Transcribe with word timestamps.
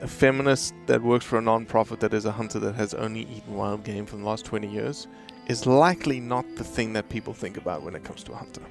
a 0.00 0.08
feminist 0.08 0.74
that 0.86 1.02
works 1.02 1.24
for 1.24 1.38
a 1.38 1.42
non-profit 1.42 2.00
that 2.00 2.14
is 2.14 2.24
a 2.24 2.32
hunter 2.32 2.58
that 2.58 2.74
has 2.74 2.94
only 2.94 3.20
eaten 3.22 3.54
wild 3.54 3.84
game 3.84 4.06
for 4.06 4.16
the 4.16 4.24
last 4.24 4.44
20 4.46 4.66
years 4.66 5.06
is 5.46 5.66
likely 5.66 6.20
not 6.20 6.44
the 6.56 6.64
thing 6.64 6.92
that 6.92 7.08
people 7.08 7.34
think 7.34 7.56
about 7.56 7.82
when 7.82 7.94
it 7.94 8.04
comes 8.04 8.22
to 8.24 8.32
a 8.32 8.36
hunter. 8.36 8.62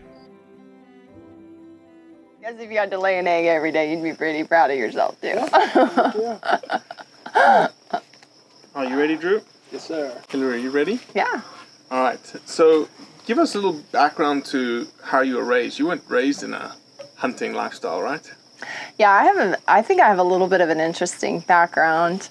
Guess 2.41 2.55
if 2.59 2.71
you 2.71 2.77
had 2.77 2.89
to 2.91 2.97
lay 2.97 3.19
an 3.19 3.27
egg 3.27 3.45
every 3.45 3.71
day, 3.71 3.91
you'd 3.91 4.03
be 4.03 4.13
pretty 4.13 4.43
proud 4.43 4.71
of 4.71 4.77
yourself 4.77 5.19
too. 5.21 5.37
Are 8.75 8.85
you 8.85 8.97
ready, 8.97 9.17
Drew? 9.17 9.41
Yes, 9.71 9.87
sir. 9.87 10.19
Hillary, 10.29 10.55
are 10.55 10.57
you 10.57 10.71
ready? 10.71 10.99
yeah. 11.13 11.41
All 11.91 12.01
right. 12.01 12.19
So, 12.45 12.87
give 13.25 13.37
us 13.39 13.55
a 13.55 13.57
little 13.57 13.81
background 13.91 14.45
to 14.45 14.87
how 15.03 15.21
you 15.21 15.35
were 15.35 15.43
raised. 15.43 15.79
You 15.79 15.87
weren't 15.87 16.03
raised 16.07 16.43
in 16.43 16.53
a 16.53 16.75
hunting 17.15 17.53
lifestyle, 17.53 18.01
right? 18.01 18.31
Yeah, 18.99 19.11
I 19.11 19.23
have 19.23 19.61
I 19.65 19.81
think 19.81 20.01
I 20.01 20.07
have 20.09 20.19
a 20.19 20.23
little 20.23 20.47
bit 20.49 20.59
of 20.59 20.67
an 20.67 20.81
interesting 20.81 21.39
background 21.39 22.27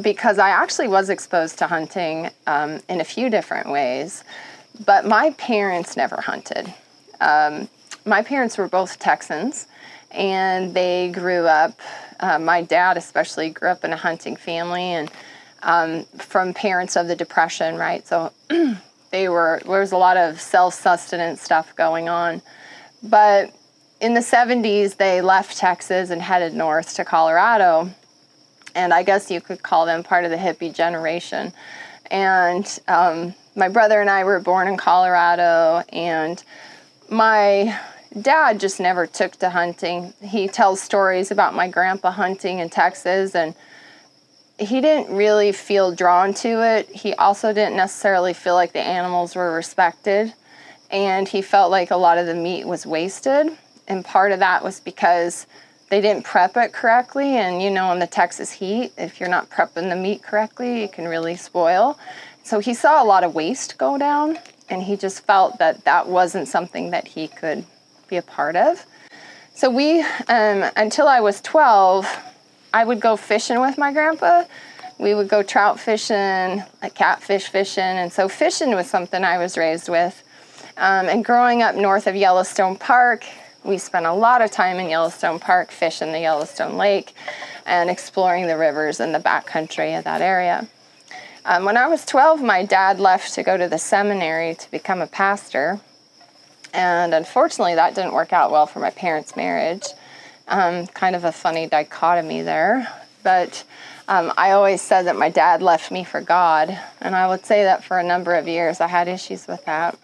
because 0.00 0.38
I 0.38 0.48
actually 0.48 0.88
was 0.88 1.10
exposed 1.10 1.58
to 1.58 1.66
hunting 1.66 2.30
um, 2.46 2.80
in 2.88 3.02
a 3.02 3.04
few 3.04 3.28
different 3.28 3.68
ways, 3.68 4.24
but 4.86 5.04
my 5.04 5.32
parents 5.32 5.98
never 5.98 6.18
hunted. 6.18 6.72
Um, 7.20 7.68
my 8.06 8.22
parents 8.22 8.56
were 8.56 8.68
both 8.68 8.98
Texans, 8.98 9.66
and 10.12 10.72
they 10.72 11.10
grew 11.10 11.46
up. 11.46 11.78
Uh, 12.20 12.38
my 12.38 12.62
dad, 12.62 12.96
especially, 12.96 13.50
grew 13.50 13.68
up 13.68 13.84
in 13.84 13.92
a 13.92 13.96
hunting 13.96 14.36
family, 14.36 14.94
and 14.94 15.10
um, 15.62 16.04
from 16.16 16.54
parents 16.54 16.96
of 16.96 17.06
the 17.06 17.14
Depression, 17.14 17.76
right? 17.76 18.08
So 18.08 18.32
they 19.10 19.28
were 19.28 19.60
there 19.66 19.80
was 19.80 19.92
a 19.92 19.98
lot 19.98 20.16
of 20.16 20.40
self-sustenance 20.40 21.42
stuff 21.42 21.76
going 21.76 22.08
on, 22.08 22.40
but 23.02 23.54
in 24.00 24.14
the 24.14 24.20
70s, 24.20 24.96
they 24.96 25.20
left 25.20 25.56
Texas 25.56 26.10
and 26.10 26.20
headed 26.20 26.54
north 26.54 26.94
to 26.96 27.04
Colorado. 27.04 27.90
And 28.74 28.92
I 28.92 29.02
guess 29.02 29.30
you 29.30 29.40
could 29.40 29.62
call 29.62 29.86
them 29.86 30.02
part 30.02 30.24
of 30.24 30.30
the 30.30 30.36
hippie 30.36 30.74
generation. 30.74 31.52
And 32.10 32.66
um, 32.88 33.34
my 33.54 33.68
brother 33.68 34.00
and 34.00 34.10
I 34.10 34.24
were 34.24 34.40
born 34.40 34.68
in 34.68 34.76
Colorado, 34.76 35.82
and 35.90 36.42
my 37.08 37.78
dad 38.20 38.60
just 38.60 38.80
never 38.80 39.06
took 39.06 39.36
to 39.36 39.50
hunting. 39.50 40.12
He 40.20 40.48
tells 40.48 40.80
stories 40.80 41.30
about 41.30 41.54
my 41.54 41.68
grandpa 41.68 42.10
hunting 42.10 42.58
in 42.58 42.68
Texas, 42.68 43.34
and 43.34 43.54
he 44.58 44.80
didn't 44.80 45.14
really 45.14 45.52
feel 45.52 45.94
drawn 45.94 46.34
to 46.34 46.62
it. 46.62 46.88
He 46.88 47.14
also 47.14 47.52
didn't 47.52 47.76
necessarily 47.76 48.34
feel 48.34 48.54
like 48.54 48.72
the 48.72 48.80
animals 48.80 49.34
were 49.34 49.52
respected, 49.52 50.34
and 50.90 51.28
he 51.28 51.42
felt 51.42 51.70
like 51.70 51.90
a 51.90 51.96
lot 51.96 52.18
of 52.18 52.26
the 52.26 52.34
meat 52.34 52.66
was 52.66 52.86
wasted. 52.86 53.56
And 53.88 54.04
part 54.04 54.32
of 54.32 54.38
that 54.40 54.64
was 54.64 54.80
because 54.80 55.46
they 55.90 56.00
didn't 56.00 56.24
prep 56.24 56.56
it 56.56 56.72
correctly. 56.72 57.36
And 57.36 57.62
you 57.62 57.70
know, 57.70 57.92
in 57.92 57.98
the 57.98 58.06
Texas 58.06 58.50
heat, 58.50 58.92
if 58.96 59.20
you're 59.20 59.28
not 59.28 59.50
prepping 59.50 59.90
the 59.90 59.96
meat 59.96 60.22
correctly, 60.22 60.82
it 60.82 60.92
can 60.92 61.06
really 61.06 61.36
spoil. 61.36 61.98
So 62.42 62.58
he 62.58 62.74
saw 62.74 63.02
a 63.02 63.06
lot 63.06 63.24
of 63.24 63.34
waste 63.34 63.78
go 63.78 63.96
down, 63.96 64.38
and 64.68 64.82
he 64.82 64.96
just 64.96 65.24
felt 65.24 65.58
that 65.58 65.84
that 65.84 66.08
wasn't 66.08 66.48
something 66.48 66.90
that 66.90 67.08
he 67.08 67.28
could 67.28 67.64
be 68.08 68.16
a 68.16 68.22
part 68.22 68.56
of. 68.56 68.84
So 69.54 69.70
we, 69.70 70.00
um, 70.00 70.64
until 70.76 71.06
I 71.06 71.20
was 71.20 71.40
12, 71.40 72.06
I 72.72 72.84
would 72.84 73.00
go 73.00 73.16
fishing 73.16 73.60
with 73.60 73.78
my 73.78 73.92
grandpa. 73.92 74.44
We 74.98 75.14
would 75.14 75.28
go 75.28 75.42
trout 75.42 75.78
fishing, 75.78 76.62
like 76.82 76.94
catfish 76.94 77.48
fishing, 77.48 77.82
and 77.82 78.12
so 78.12 78.28
fishing 78.28 78.74
was 78.74 78.88
something 78.88 79.24
I 79.24 79.38
was 79.38 79.56
raised 79.56 79.88
with. 79.88 80.22
Um, 80.76 81.08
and 81.08 81.24
growing 81.24 81.62
up 81.62 81.76
north 81.76 82.06
of 82.06 82.16
Yellowstone 82.16 82.76
Park, 82.76 83.24
we 83.64 83.78
spent 83.78 84.06
a 84.06 84.12
lot 84.12 84.42
of 84.42 84.50
time 84.50 84.78
in 84.78 84.90
Yellowstone 84.90 85.38
Park 85.38 85.70
fishing 85.70 86.12
the 86.12 86.20
Yellowstone 86.20 86.76
Lake 86.76 87.14
and 87.64 87.88
exploring 87.88 88.46
the 88.46 88.58
rivers 88.58 89.00
and 89.00 89.14
the 89.14 89.18
backcountry 89.18 89.96
of 89.96 90.04
that 90.04 90.20
area. 90.20 90.68
Um, 91.46 91.64
when 91.64 91.76
I 91.76 91.86
was 91.86 92.04
12, 92.04 92.42
my 92.42 92.64
dad 92.64 93.00
left 93.00 93.34
to 93.34 93.42
go 93.42 93.56
to 93.56 93.68
the 93.68 93.78
seminary 93.78 94.54
to 94.54 94.70
become 94.70 95.00
a 95.00 95.06
pastor. 95.06 95.80
And 96.72 97.14
unfortunately, 97.14 97.74
that 97.74 97.94
didn't 97.94 98.14
work 98.14 98.32
out 98.32 98.50
well 98.50 98.66
for 98.66 98.80
my 98.80 98.90
parents' 98.90 99.36
marriage. 99.36 99.86
Um, 100.48 100.86
kind 100.88 101.16
of 101.16 101.24
a 101.24 101.32
funny 101.32 101.66
dichotomy 101.66 102.42
there. 102.42 102.88
But 103.22 103.64
um, 104.08 104.32
I 104.36 104.50
always 104.50 104.82
said 104.82 105.02
that 105.06 105.16
my 105.16 105.30
dad 105.30 105.62
left 105.62 105.90
me 105.90 106.04
for 106.04 106.20
God. 106.20 106.78
And 107.00 107.14
I 107.14 107.28
would 107.28 107.46
say 107.46 107.64
that 107.64 107.84
for 107.84 107.98
a 107.98 108.04
number 108.04 108.34
of 108.34 108.46
years. 108.46 108.80
I 108.80 108.88
had 108.88 109.08
issues 109.08 109.46
with 109.46 109.64
that. 109.64 109.98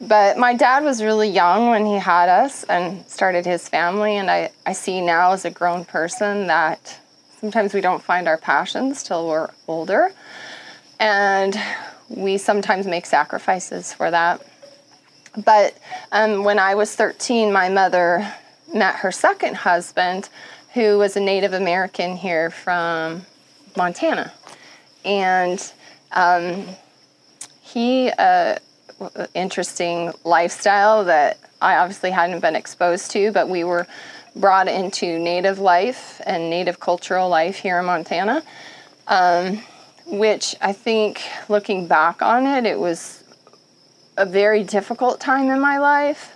But 0.00 0.36
my 0.36 0.54
dad 0.54 0.84
was 0.84 1.02
really 1.02 1.28
young 1.28 1.70
when 1.70 1.86
he 1.86 1.94
had 1.94 2.28
us 2.28 2.64
and 2.64 3.06
started 3.06 3.46
his 3.46 3.68
family. 3.68 4.16
And 4.16 4.30
I, 4.30 4.50
I 4.66 4.72
see 4.72 5.00
now 5.00 5.32
as 5.32 5.44
a 5.44 5.50
grown 5.50 5.84
person 5.84 6.48
that 6.48 6.98
sometimes 7.40 7.72
we 7.74 7.80
don't 7.80 8.02
find 8.02 8.26
our 8.26 8.38
passions 8.38 9.02
till 9.02 9.28
we're 9.28 9.50
older. 9.68 10.12
And 10.98 11.58
we 12.08 12.38
sometimes 12.38 12.86
make 12.86 13.06
sacrifices 13.06 13.92
for 13.92 14.10
that. 14.10 14.44
But 15.44 15.76
um, 16.12 16.44
when 16.44 16.58
I 16.58 16.74
was 16.74 16.94
13, 16.94 17.52
my 17.52 17.68
mother 17.68 18.32
met 18.72 18.96
her 18.96 19.10
second 19.12 19.56
husband, 19.56 20.28
who 20.74 20.98
was 20.98 21.16
a 21.16 21.20
Native 21.20 21.52
American 21.52 22.16
here 22.16 22.50
from 22.50 23.26
Montana. 23.76 24.32
And 25.04 25.72
um, 26.12 26.66
he, 27.60 28.10
uh, 28.10 28.56
interesting 29.34 30.12
lifestyle 30.24 31.04
that 31.04 31.38
I 31.60 31.76
obviously 31.76 32.10
hadn't 32.10 32.40
been 32.40 32.56
exposed 32.56 33.10
to, 33.12 33.32
but 33.32 33.48
we 33.48 33.64
were 33.64 33.86
brought 34.36 34.68
into 34.68 35.18
native 35.18 35.58
life 35.58 36.20
and 36.26 36.50
native 36.50 36.80
cultural 36.80 37.28
life 37.28 37.56
here 37.56 37.78
in 37.78 37.84
Montana, 37.84 38.42
um, 39.06 39.62
which 40.06 40.54
I 40.60 40.72
think 40.72 41.22
looking 41.48 41.86
back 41.86 42.20
on 42.20 42.46
it, 42.46 42.66
it 42.66 42.78
was 42.78 43.24
a 44.16 44.26
very 44.26 44.62
difficult 44.62 45.20
time 45.20 45.50
in 45.50 45.60
my 45.60 45.78
life. 45.78 46.32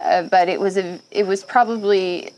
Uh, 0.00 0.22
but 0.22 0.48
it 0.48 0.60
was 0.60 0.76
a, 0.76 1.00
it 1.10 1.26
was 1.26 1.42
probably 1.42 2.30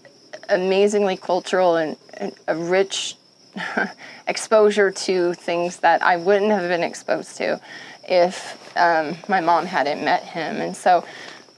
amazingly 0.49 1.17
cultural 1.17 1.77
and, 1.77 1.97
and 2.15 2.33
a 2.47 2.55
rich 2.55 3.17
exposure 4.29 4.91
to 4.91 5.35
things 5.35 5.79
that 5.79 6.03
I 6.03 6.17
wouldn't 6.17 6.51
have 6.53 6.69
been 6.69 6.83
exposed 6.83 7.37
to 7.39 7.61
if 8.09 8.59
um, 8.77 9.17
my 9.29 9.41
mom 9.41 9.67
hadn't 9.67 10.05
met 10.05 10.23
him. 10.23 10.57
And 10.57 10.77
so 10.77 11.05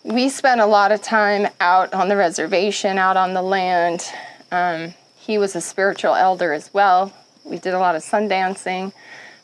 we 0.02 0.28
spent 0.28 0.60
a 0.60 0.66
lot 0.66 0.92
of 0.92 1.02
time 1.02 1.48
out 1.60 1.92
on 1.92 2.08
the 2.08 2.16
reservation, 2.16 2.98
out 2.98 3.16
on 3.16 3.34
the 3.34 3.42
land. 3.42 4.04
Um, 4.50 4.94
he 5.16 5.38
was 5.38 5.54
a 5.54 5.60
spiritual 5.60 6.14
elder 6.14 6.52
as 6.52 6.72
well. 6.72 7.12
We 7.44 7.58
did 7.58 7.74
a 7.74 7.78
lot 7.78 7.96
of 7.96 8.02
sun 8.02 8.28
dancing 8.28 8.92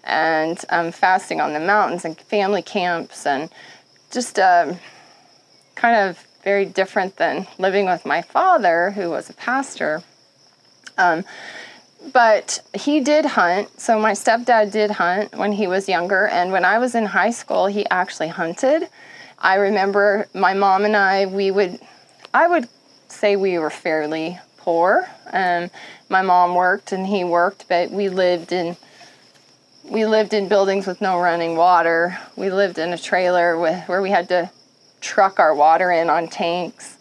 and 0.04 0.62
um, 0.68 0.92
fasting 0.92 1.40
on 1.40 1.52
the 1.52 1.60
mountains 1.60 2.04
and 2.04 2.18
family 2.18 2.62
camps 2.62 3.26
and 3.26 3.50
just 4.10 4.38
uh, 4.38 4.74
kind 5.74 5.96
of 5.96 6.26
very 6.42 6.66
different 6.66 7.16
than 7.16 7.46
living 7.58 7.86
with 7.86 8.04
my 8.04 8.22
father, 8.22 8.90
who 8.90 9.10
was 9.10 9.30
a 9.30 9.34
pastor. 9.34 10.02
Um, 10.98 11.24
but 12.12 12.60
he 12.74 13.00
did 13.00 13.24
hunt. 13.24 13.80
So 13.80 13.98
my 13.98 14.12
stepdad 14.12 14.72
did 14.72 14.92
hunt 14.92 15.34
when 15.36 15.52
he 15.52 15.66
was 15.66 15.88
younger. 15.88 16.26
And 16.26 16.52
when 16.52 16.64
I 16.64 16.78
was 16.78 16.94
in 16.94 17.06
high 17.06 17.30
school, 17.30 17.66
he 17.66 17.86
actually 17.90 18.28
hunted. 18.28 18.88
I 19.38 19.56
remember 19.56 20.26
my 20.34 20.54
mom 20.54 20.84
and 20.84 20.96
I, 20.96 21.26
we 21.26 21.50
would, 21.50 21.78
I 22.32 22.46
would 22.46 22.68
say 23.08 23.36
we 23.36 23.58
were 23.58 23.70
fairly 23.70 24.38
poor. 24.58 25.08
Um, 25.32 25.70
my 26.08 26.22
mom 26.22 26.54
worked 26.54 26.92
and 26.92 27.06
he 27.06 27.24
worked, 27.24 27.66
but 27.68 27.90
we 27.90 28.08
lived 28.08 28.52
in, 28.52 28.76
we 29.84 30.06
lived 30.06 30.34
in 30.34 30.48
buildings 30.48 30.86
with 30.86 31.00
no 31.00 31.20
running 31.20 31.56
water. 31.56 32.18
We 32.36 32.50
lived 32.50 32.78
in 32.78 32.92
a 32.92 32.98
trailer 32.98 33.58
with, 33.58 33.88
where 33.88 34.00
we 34.00 34.10
had 34.10 34.28
to 34.28 34.50
truck 35.00 35.38
our 35.38 35.54
water 35.54 35.90
in 35.90 36.08
on 36.08 36.28
tanks. 36.28 36.96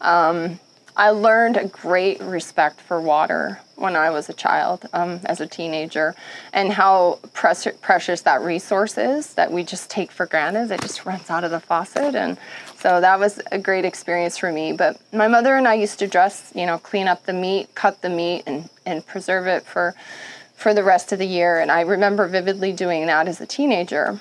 Um, 0.00 0.60
I 0.96 1.10
learned 1.10 1.56
a 1.56 1.66
great 1.66 2.20
respect 2.20 2.80
for 2.80 3.00
water 3.00 3.60
when 3.78 3.94
I 3.94 4.10
was 4.10 4.28
a 4.28 4.32
child, 4.32 4.88
um, 4.92 5.20
as 5.24 5.40
a 5.40 5.46
teenager, 5.46 6.14
and 6.52 6.72
how 6.72 7.20
precious 7.32 8.20
that 8.22 8.42
resource 8.42 8.98
is 8.98 9.34
that 9.34 9.52
we 9.52 9.62
just 9.62 9.88
take 9.88 10.10
for 10.10 10.26
granted. 10.26 10.70
It 10.70 10.80
just 10.80 11.06
runs 11.06 11.30
out 11.30 11.44
of 11.44 11.50
the 11.50 11.60
faucet. 11.60 12.14
And 12.14 12.36
so 12.76 13.00
that 13.00 13.18
was 13.18 13.40
a 13.52 13.58
great 13.58 13.84
experience 13.84 14.36
for 14.36 14.52
me. 14.52 14.72
But 14.72 15.00
my 15.12 15.28
mother 15.28 15.56
and 15.56 15.68
I 15.68 15.74
used 15.74 15.98
to 16.00 16.08
dress, 16.08 16.52
you 16.54 16.66
know, 16.66 16.78
clean 16.78 17.08
up 17.08 17.24
the 17.24 17.32
meat, 17.32 17.74
cut 17.74 18.02
the 18.02 18.10
meat, 18.10 18.42
and, 18.46 18.68
and 18.84 19.06
preserve 19.06 19.46
it 19.46 19.64
for, 19.64 19.94
for 20.54 20.74
the 20.74 20.82
rest 20.82 21.12
of 21.12 21.18
the 21.18 21.26
year. 21.26 21.60
And 21.60 21.70
I 21.70 21.82
remember 21.82 22.26
vividly 22.26 22.72
doing 22.72 23.06
that 23.06 23.28
as 23.28 23.40
a 23.40 23.46
teenager. 23.46 24.20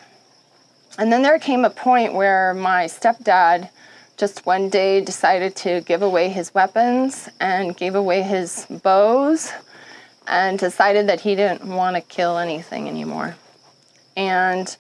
And 1.00 1.12
then 1.12 1.24
there 1.24 1.40
came 1.40 1.66
a 1.66 1.70
point 1.70 2.14
where 2.14 2.54
my 2.54 2.86
stepdad 2.86 3.70
just 4.18 4.48
one 4.48 4.68
day 4.68 5.00
decided 5.00 5.56
to 5.56 5.82
give 5.82 6.02
away 6.02 6.28
his 6.30 6.54
weapons 6.54 7.30
and 7.40 7.78
gave 7.78 7.94
away 7.94 8.24
his 8.24 8.66
bows 8.84 9.54
and 10.28 10.58
decided 10.58 11.08
that 11.08 11.22
he 11.22 11.36
didn't 11.36 11.64
want 11.64 11.96
to 11.96 12.02
kill 12.02 12.40
anything 12.40 12.88
anymore. 12.88 13.36
And 14.18 14.76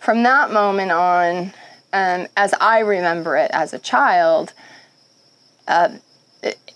from 0.00 0.22
that 0.22 0.50
moment 0.50 0.90
on, 0.90 1.52
um, 1.92 2.26
as 2.36 2.54
I 2.58 2.78
remember 2.78 3.36
it 3.36 3.50
as 3.52 3.74
a 3.74 3.78
child, 3.78 4.54
uh, 5.68 5.90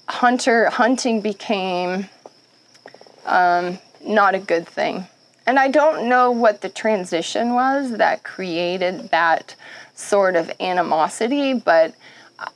hunter 0.06 0.69
hunting 0.70 1.22
became 1.22 2.08
um, 3.25 3.78
not 4.04 4.34
a 4.34 4.38
good 4.38 4.69
thing. 4.69 5.06
And 5.46 5.58
I 5.58 5.69
don't 5.69 6.08
know 6.08 6.31
what 6.31 6.60
the 6.60 6.69
transition 6.69 7.54
was 7.54 7.92
that 7.92 8.22
created 8.22 9.10
that 9.10 9.54
sort 9.96 10.37
of 10.37 10.50
animosity, 10.60 11.54
but 11.54 11.94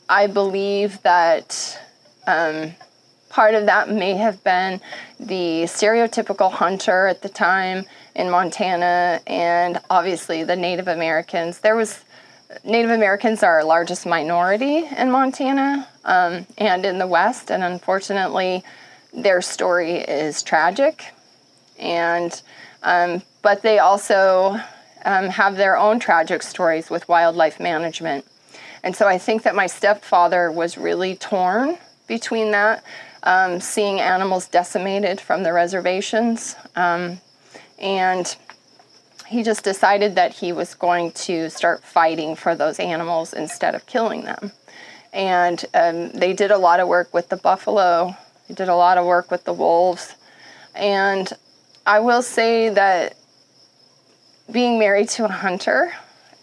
I 0.09 0.27
believe 0.27 1.03
that 1.03 1.79
um, 2.27 2.75
part 3.31 3.55
of 3.55 3.67
that 3.67 3.89
may 3.91 4.15
have 4.15 4.45
been 4.45 4.81
the 5.19 5.63
stereotypical 5.63 6.53
hunter 6.53 7.07
at 7.07 7.23
the 7.23 7.29
time 7.29 7.87
in 8.15 8.31
Montana 8.31 9.21
and 9.27 9.81
obviously 9.89 10.45
the 10.45 10.57
Native 10.57 10.89
Americans. 10.89 11.61
There 11.61 11.77
was 11.77 12.05
Native 12.65 12.91
Americans 12.91 13.43
are 13.43 13.55
our 13.55 13.65
largest 13.65 14.07
minority 14.07 14.85
in 14.97 15.11
Montana 15.11 15.89
um, 16.05 16.47
and 16.59 16.85
in 16.85 16.99
the 16.99 17.07
West, 17.07 17.51
and 17.51 17.63
unfortunately, 17.63 18.65
their 19.15 19.41
story 19.41 19.99
is 19.99 20.43
tragic. 20.43 21.05
And 21.79 22.43
um, 22.83 23.23
but 23.43 23.63
they 23.63 23.79
also 23.79 24.61
um, 25.05 25.29
have 25.31 25.57
their 25.57 25.77
own 25.77 25.99
tragic 25.99 26.43
stories 26.43 26.91
with 26.91 27.09
wildlife 27.09 27.61
management. 27.61 28.25
And 28.83 28.97
so 28.97 29.07
I 29.07 29.19
think 29.19 29.43
that 29.43 29.55
my 29.55 29.67
stepfather 29.67 30.51
was 30.51 30.79
really 30.79 31.15
torn 31.17 31.79
between 32.07 32.51
that, 32.53 32.83
um, 33.23 33.61
seeing 33.61 34.01
animals 34.01 34.49
decimated 34.49 35.21
from 35.21 35.43
the 35.43 35.53
reservations. 35.53 36.57
Um, 36.77 37.21
and 37.79 38.37
he 39.27 39.43
just 39.43 39.63
decided 39.63 40.17
that 40.17 40.33
he 40.35 40.53
was 40.53 40.75
going 40.75 41.13
to 41.13 41.49
start 41.51 41.85
fighting 41.85 42.35
for 42.35 42.55
those 42.55 42.81
animals 42.81 43.33
instead 43.33 43.75
of 43.75 43.87
killing 43.87 44.25
them. 44.25 44.53
And 45.13 45.65
um, 45.75 46.11
they 46.11 46.33
did 46.33 46.51
a 46.51 46.59
lot 46.59 46.81
of 46.81 46.89
work 46.89 47.13
with 47.15 47.29
the 47.29 47.37
buffalo, 47.37 48.17
they 48.49 48.55
did 48.55 48.69
a 48.69 48.75
lot 48.75 48.99
of 48.99 49.07
work 49.07 49.31
with 49.31 49.45
the 49.45 49.53
wolves. 49.53 50.15
And 50.75 51.33
I 51.87 52.01
will 52.01 52.23
say 52.23 52.69
that 52.71 53.15
being 54.53 54.79
married 54.79 55.09
to 55.11 55.25
a 55.25 55.29
hunter 55.29 55.93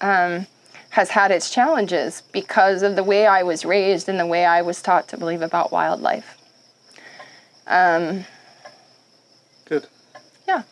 um, 0.02 0.48
has 0.90 1.10
had 1.10 1.32
its 1.32 1.50
challenges 1.50 2.24
because 2.32 2.82
of 2.82 2.96
the 2.96 3.04
way 3.04 3.28
I 3.28 3.44
was 3.44 3.66
raised 3.66 4.10
and 4.10 4.20
the 4.20 4.26
way 4.26 4.46
I 4.46 4.62
was 4.62 4.82
taught 4.82 5.08
to 5.10 5.18
believe 5.18 5.42
about 5.42 5.72
wildlife. 5.72 6.38
Um, 7.68 8.26
Good. 9.66 9.88
Yeah. 10.48 10.64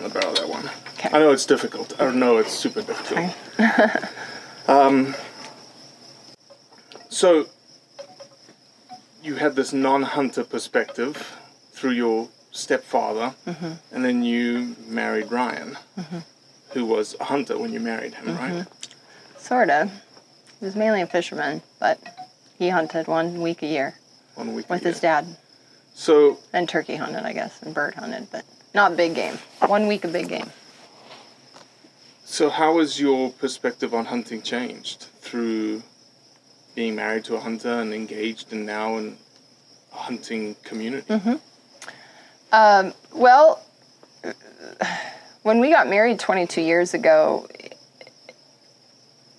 I'll 0.00 0.08
borrow 0.08 0.32
that 0.34 0.48
one. 0.48 0.70
Okay. 0.94 1.10
I 1.12 1.18
know 1.18 1.30
it's 1.30 1.46
difficult. 1.46 2.00
I 2.00 2.10
know 2.10 2.38
it's 2.38 2.52
super 2.52 2.82
difficult. 2.82 3.34
Okay. 3.60 4.08
um, 4.68 5.14
so, 7.10 7.46
you 9.22 9.36
had 9.36 9.54
this 9.54 9.72
non 9.72 10.02
hunter 10.02 10.42
perspective 10.42 11.38
through 11.70 11.92
your 11.92 12.28
stepfather, 12.50 13.34
mm-hmm. 13.46 13.72
and 13.92 14.04
then 14.04 14.24
you 14.24 14.74
married 14.88 15.30
Ryan. 15.30 15.78
Mm-hmm 15.96 16.18
who 16.74 16.84
was 16.84 17.16
a 17.20 17.24
hunter 17.24 17.56
when 17.56 17.72
you 17.72 17.80
married 17.80 18.14
him, 18.14 18.26
mm-hmm. 18.26 18.56
right? 18.58 18.66
Sort 19.38 19.70
of. 19.70 19.90
He 20.58 20.66
was 20.66 20.76
mainly 20.76 21.00
a 21.00 21.06
fisherman, 21.06 21.62
but 21.78 21.98
he 22.58 22.68
hunted 22.68 23.06
one 23.06 23.40
week 23.40 23.62
a 23.62 23.66
year. 23.66 23.94
One 24.34 24.54
week 24.54 24.68
with 24.68 24.82
his 24.82 25.00
dad. 25.00 25.24
So. 25.94 26.38
And 26.52 26.68
turkey 26.68 26.96
hunted, 26.96 27.24
I 27.24 27.32
guess, 27.32 27.62
and 27.62 27.72
bird 27.72 27.94
hunted, 27.94 28.28
but 28.32 28.44
not 28.74 28.96
big 28.96 29.14
game. 29.14 29.38
One 29.66 29.86
week 29.86 30.04
of 30.04 30.12
big 30.12 30.28
game. 30.28 30.50
So, 32.24 32.50
how 32.50 32.78
has 32.78 32.98
your 32.98 33.30
perspective 33.30 33.94
on 33.94 34.06
hunting 34.06 34.42
changed 34.42 35.02
through 35.20 35.82
being 36.74 36.96
married 36.96 37.24
to 37.26 37.36
a 37.36 37.40
hunter 37.40 37.80
and 37.80 37.94
engaged 37.94 38.52
and 38.52 38.66
now 38.66 38.96
in 38.96 39.16
a 39.92 39.96
hunting 39.96 40.56
community? 40.64 41.06
Mm-hmm. 41.06 41.34
Um, 42.52 42.94
well, 43.12 43.62
when 45.44 45.60
we 45.60 45.70
got 45.70 45.88
married 45.88 46.18
22 46.18 46.62
years 46.62 46.94
ago, 46.94 47.46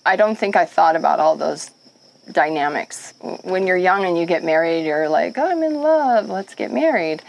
I 0.06 0.14
don't 0.14 0.38
think 0.38 0.54
I 0.54 0.64
thought 0.64 0.94
about 0.94 1.18
all 1.18 1.34
those 1.36 1.72
dynamics. 2.30 3.12
When 3.42 3.66
you're 3.66 3.76
young 3.76 4.04
and 4.04 4.16
you 4.16 4.24
get 4.24 4.44
married, 4.44 4.86
you're 4.86 5.08
like, 5.08 5.36
oh, 5.36 5.50
I'm 5.50 5.64
in 5.64 5.74
love, 5.74 6.28
let's 6.28 6.54
get 6.54 6.72
married. 6.72 7.22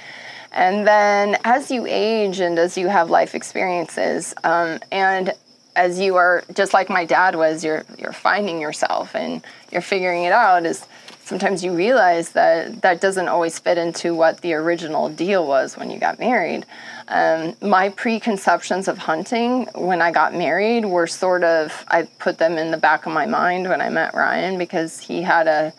And 0.52 0.88
then 0.88 1.38
as 1.44 1.72
you 1.72 1.86
age 1.88 2.40
and 2.40 2.58
as 2.60 2.78
you 2.78 2.88
have 2.88 3.10
life 3.10 3.34
experiences, 3.34 4.36
um, 4.44 4.80
and 4.92 5.34
as 5.76 6.00
you 6.00 6.16
are 6.16 6.44
just 6.54 6.72
like 6.72 6.88
my 6.88 7.04
dad 7.04 7.36
was, 7.36 7.64
you're 7.64 7.84
you're 7.98 8.14
finding 8.14 8.62
yourself 8.62 9.16
and 9.16 9.44
you're 9.72 9.82
figuring 9.82 10.24
it 10.24 10.32
out. 10.32 10.66
Is 10.66 10.88
sometimes 11.28 11.62
you 11.62 11.74
realize 11.74 12.32
that 12.32 12.82
that 12.84 13.02
doesn't 13.02 13.28
always 13.28 13.60
fit 13.60 13.78
into 13.78 14.16
what 14.16 14.40
the 14.40 14.54
original 14.54 15.10
deal 15.10 15.46
was 15.46 15.76
when 15.76 15.92
you 15.92 16.00
got 16.00 16.20
married. 16.20 16.66
Um, 17.10 17.54
my 17.62 17.90
preconceptions 17.90 18.88
of 18.88 18.98
hunting 18.98 19.68
when 19.76 20.02
I 20.02 20.12
got 20.12 20.34
married 20.34 20.86
were 20.86 21.06
sort 21.06 21.44
of 21.44 21.84
I 21.90 22.04
put 22.20 22.38
them 22.38 22.58
in 22.58 22.72
the 22.72 22.78
back 22.78 23.06
of 23.06 23.12
my 23.12 23.26
mind 23.26 23.68
when 23.68 23.82
I 23.82 23.90
met 23.90 24.14
Ryan 24.14 24.58
because 24.58 25.02
he 25.02 25.22
had 25.22 25.50
a 25.50 25.74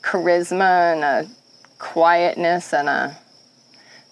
charisma 0.00 0.92
and 0.92 1.02
a 1.02 1.28
quietness 1.78 2.72
and 2.72 2.88
a 2.88 3.18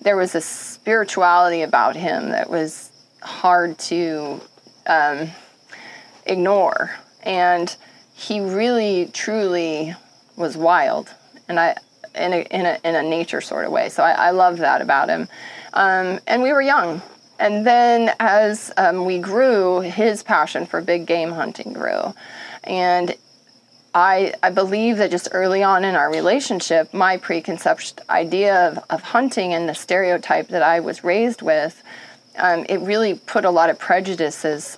there 0.00 0.16
was 0.16 0.35
a 0.35 0.40
spirituality 0.40 1.62
about 1.62 1.94
him 1.94 2.30
that 2.30 2.50
was 2.50 2.90
hard 3.23 3.78
to 3.78 4.40
um, 4.88 5.30
ignore 6.26 6.90
and 7.23 7.76
he 8.14 8.40
really 8.40 9.11
truly 9.12 9.94
was 10.36 10.56
wild 10.56 11.14
and 11.48 11.58
i 11.58 11.76
in 12.14 12.32
a, 12.32 12.36
in 12.36 12.64
a, 12.64 12.78
in 12.82 12.94
a 12.94 13.02
nature 13.02 13.42
sort 13.42 13.66
of 13.66 13.72
way. 13.72 13.90
So 13.90 14.02
i, 14.02 14.12
I 14.12 14.30
love 14.30 14.58
that 14.58 14.80
about 14.80 15.08
him. 15.08 15.28
Um, 15.74 16.18
and 16.26 16.42
we 16.42 16.52
were 16.52 16.62
young. 16.62 17.02
And 17.38 17.66
then 17.66 18.14
as 18.18 18.72
um, 18.78 19.04
we 19.04 19.18
grew 19.18 19.80
his 19.80 20.22
passion 20.22 20.64
for 20.64 20.80
big 20.80 21.06
game 21.06 21.32
hunting 21.32 21.74
grew. 21.74 22.14
And 22.64 23.14
I, 23.94 24.34
I 24.42 24.50
believe 24.50 24.98
that 24.98 25.10
just 25.10 25.28
early 25.32 25.62
on 25.62 25.84
in 25.84 25.94
our 25.94 26.10
relationship, 26.10 26.92
my 26.92 27.16
preconceived 27.16 28.00
idea 28.10 28.68
of, 28.68 28.84
of 28.90 29.02
hunting 29.02 29.54
and 29.54 29.68
the 29.68 29.74
stereotype 29.74 30.48
that 30.48 30.62
I 30.62 30.80
was 30.80 31.04
raised 31.04 31.42
with, 31.42 31.82
um, 32.38 32.66
it 32.68 32.78
really 32.80 33.14
put 33.14 33.44
a 33.44 33.50
lot 33.50 33.70
of 33.70 33.78
prejudices 33.78 34.76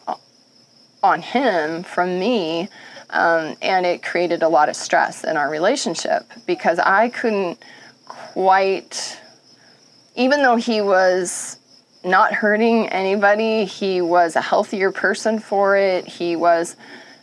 on 1.03 1.23
him 1.23 1.83
from 1.83 2.19
me. 2.19 2.69
Um, 3.11 3.57
and 3.63 3.87
it 3.87 4.03
created 4.03 4.43
a 4.43 4.49
lot 4.49 4.69
of 4.69 4.77
stress 4.77 5.25
in 5.25 5.37
our 5.37 5.51
relationship 5.51 6.25
because 6.47 6.79
I 6.79 7.09
couldn't 7.09 7.63
quite, 8.07 9.19
even 10.15 10.43
though 10.43 10.57
he 10.57 10.81
was 10.81 11.59
not 12.05 12.33
hurting 12.33 12.89
anybody, 12.89 13.65
he 13.65 14.01
was 14.01 14.37
a 14.37 14.41
healthier 14.41 14.93
person 14.93 15.39
for 15.39 15.77
it. 15.77 16.07
He 16.07 16.37
was, 16.37 16.77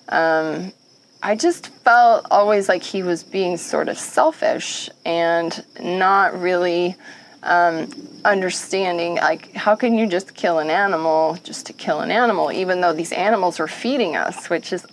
um, 0.10 0.74
I 1.22 1.36
just 1.36 1.68
felt 1.68 2.26
always 2.32 2.68
like 2.68 2.84
he 2.84 3.04
was 3.04 3.24
being 3.24 3.58
sort 3.58 3.88
of 3.88 3.98
selfish 3.98 4.90
and 5.06 5.66
not 5.80 6.40
really 6.40 6.96
um, 7.46 7.88
understanding 8.26 9.16
like 9.16 9.54
how 9.54 9.76
can 9.76 9.96
you 9.96 10.08
just 10.08 10.34
kill 10.34 10.58
an 10.58 10.72
animal 10.72 11.38
just 11.44 11.68
to 11.68 11.74
kill 11.74 12.00
an 12.00 12.10
animal 12.10 12.52
even 12.52 12.82
though 12.82 12.92
these 12.92 13.12
animals 13.12 13.60
are 13.60 13.68
feeding 13.68 14.16
us 14.16 14.50
which 14.50 14.74
is 14.74 14.84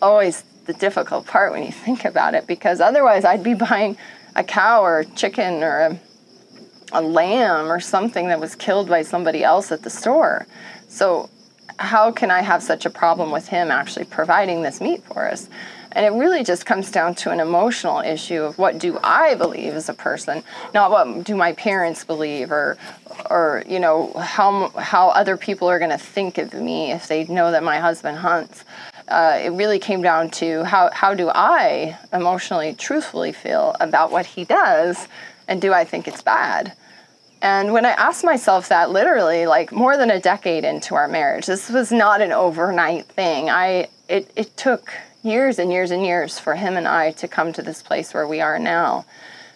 always 0.00 0.42
the 0.66 0.72
difficult 0.74 1.26
part 1.26 1.52
when 1.52 1.62
you 1.62 1.72
think 1.86 2.04
about 2.04 2.34
it 2.34 2.46
because 2.46 2.80
otherwise 2.80 3.24
i'd 3.24 3.42
be 3.42 3.54
buying 3.54 3.96
a 4.36 4.44
cow 4.44 4.82
or 4.82 5.00
a 5.00 5.04
chicken 5.04 5.62
or 5.62 5.80
a, 5.80 6.00
a 6.92 7.02
lamb 7.02 7.70
or 7.70 7.80
something 7.80 8.28
that 8.28 8.40
was 8.40 8.54
killed 8.54 8.88
by 8.88 9.02
somebody 9.02 9.42
else 9.42 9.72
at 9.72 9.82
the 9.82 9.90
store 9.90 10.46
so 10.88 11.28
how 11.78 12.10
can 12.10 12.30
i 12.30 12.40
have 12.40 12.62
such 12.62 12.86
a 12.86 12.90
problem 12.90 13.30
with 13.30 13.48
him 13.48 13.70
actually 13.70 14.04
providing 14.04 14.62
this 14.62 14.80
meat 14.80 15.02
for 15.04 15.28
us 15.28 15.48
and 15.92 16.04
it 16.04 16.16
really 16.16 16.44
just 16.44 16.66
comes 16.66 16.90
down 16.90 17.14
to 17.16 17.30
an 17.30 17.40
emotional 17.40 18.00
issue 18.00 18.42
of 18.42 18.58
what 18.58 18.78
do 18.78 18.98
I 19.02 19.34
believe 19.34 19.74
as 19.74 19.88
a 19.88 19.94
person, 19.94 20.42
not 20.74 20.90
what 20.90 21.24
do 21.24 21.34
my 21.34 21.52
parents 21.54 22.04
believe 22.04 22.52
or 22.52 22.76
or 23.30 23.64
you 23.66 23.80
know 23.80 24.12
how 24.12 24.68
how 24.76 25.08
other 25.08 25.36
people 25.36 25.68
are 25.68 25.78
going 25.78 25.90
to 25.90 25.98
think 25.98 26.38
of 26.38 26.52
me 26.54 26.92
if 26.92 27.08
they 27.08 27.24
know 27.24 27.50
that 27.50 27.62
my 27.62 27.78
husband 27.78 28.18
hunts. 28.18 28.64
Uh, 29.08 29.38
it 29.42 29.50
really 29.50 29.78
came 29.78 30.02
down 30.02 30.30
to 30.30 30.64
how 30.64 30.90
how 30.92 31.14
do 31.14 31.30
I 31.34 31.98
emotionally, 32.12 32.74
truthfully 32.74 33.32
feel 33.32 33.74
about 33.80 34.10
what 34.10 34.26
he 34.26 34.44
does, 34.44 35.08
and 35.46 35.60
do 35.60 35.72
I 35.72 35.84
think 35.84 36.06
it's 36.06 36.22
bad? 36.22 36.74
And 37.40 37.72
when 37.72 37.86
I 37.86 37.90
asked 37.90 38.24
myself 38.24 38.68
that, 38.68 38.90
literally, 38.90 39.46
like 39.46 39.72
more 39.72 39.96
than 39.96 40.10
a 40.10 40.20
decade 40.20 40.64
into 40.64 40.94
our 40.94 41.08
marriage, 41.08 41.46
this 41.46 41.70
was 41.70 41.92
not 41.92 42.20
an 42.20 42.32
overnight 42.32 43.06
thing. 43.06 43.48
I 43.48 43.88
it 44.08 44.30
it 44.36 44.56
took 44.56 44.92
years 45.22 45.58
and 45.58 45.72
years 45.72 45.90
and 45.90 46.04
years 46.04 46.38
for 46.38 46.54
him 46.54 46.76
and 46.76 46.86
I 46.86 47.12
to 47.12 47.28
come 47.28 47.52
to 47.52 47.62
this 47.62 47.82
place 47.82 48.12
where 48.12 48.26
we 48.26 48.40
are 48.40 48.58
now. 48.58 49.04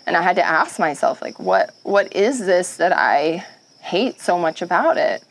And 0.07 0.17
I 0.17 0.23
had 0.23 0.37
to 0.37 0.47
ask 0.47 0.79
myself, 0.79 1.21
like, 1.21 1.39
what 1.39 1.75
what 1.83 2.15
is 2.15 2.39
this 2.41 2.77
that 2.77 2.93
I 2.97 3.45
hate 3.81 4.21
so 4.21 4.39
much 4.39 4.63
about 4.63 4.97
it? 4.97 5.25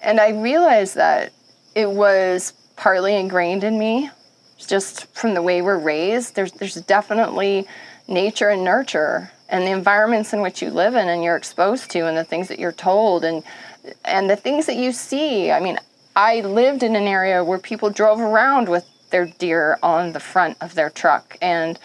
And 0.00 0.20
I 0.20 0.30
realized 0.30 0.94
that 0.96 1.32
it 1.74 1.90
was 1.90 2.52
partly 2.76 3.16
ingrained 3.16 3.64
in 3.64 3.78
me, 3.78 4.10
just 4.58 5.06
from 5.14 5.34
the 5.34 5.42
way 5.42 5.62
we're 5.62 5.78
raised. 5.78 6.34
There's 6.34 6.52
there's 6.52 6.74
definitely 6.74 7.66
nature 8.08 8.48
and 8.48 8.64
nurture 8.64 9.30
and 9.48 9.66
the 9.66 9.70
environments 9.70 10.32
in 10.32 10.40
which 10.40 10.62
you 10.62 10.70
live 10.70 10.94
in 10.94 11.08
and 11.08 11.22
you're 11.22 11.36
exposed 11.36 11.90
to 11.90 12.06
and 12.06 12.16
the 12.16 12.24
things 12.24 12.48
that 12.48 12.58
you're 12.58 12.72
told 12.72 13.24
and 13.24 13.42
and 14.04 14.28
the 14.30 14.36
things 14.36 14.66
that 14.66 14.76
you 14.76 14.92
see. 14.92 15.50
I 15.50 15.60
mean, 15.60 15.78
I 16.14 16.40
lived 16.40 16.82
in 16.82 16.96
an 16.96 17.06
area 17.06 17.44
where 17.44 17.58
people 17.58 17.90
drove 17.90 18.20
around 18.20 18.68
with 18.68 18.86
their 19.10 19.26
deer 19.26 19.78
on 19.82 20.12
the 20.12 20.20
front 20.20 20.56
of 20.60 20.74
their 20.74 20.90
truck. 20.90 21.36
And 21.40 21.78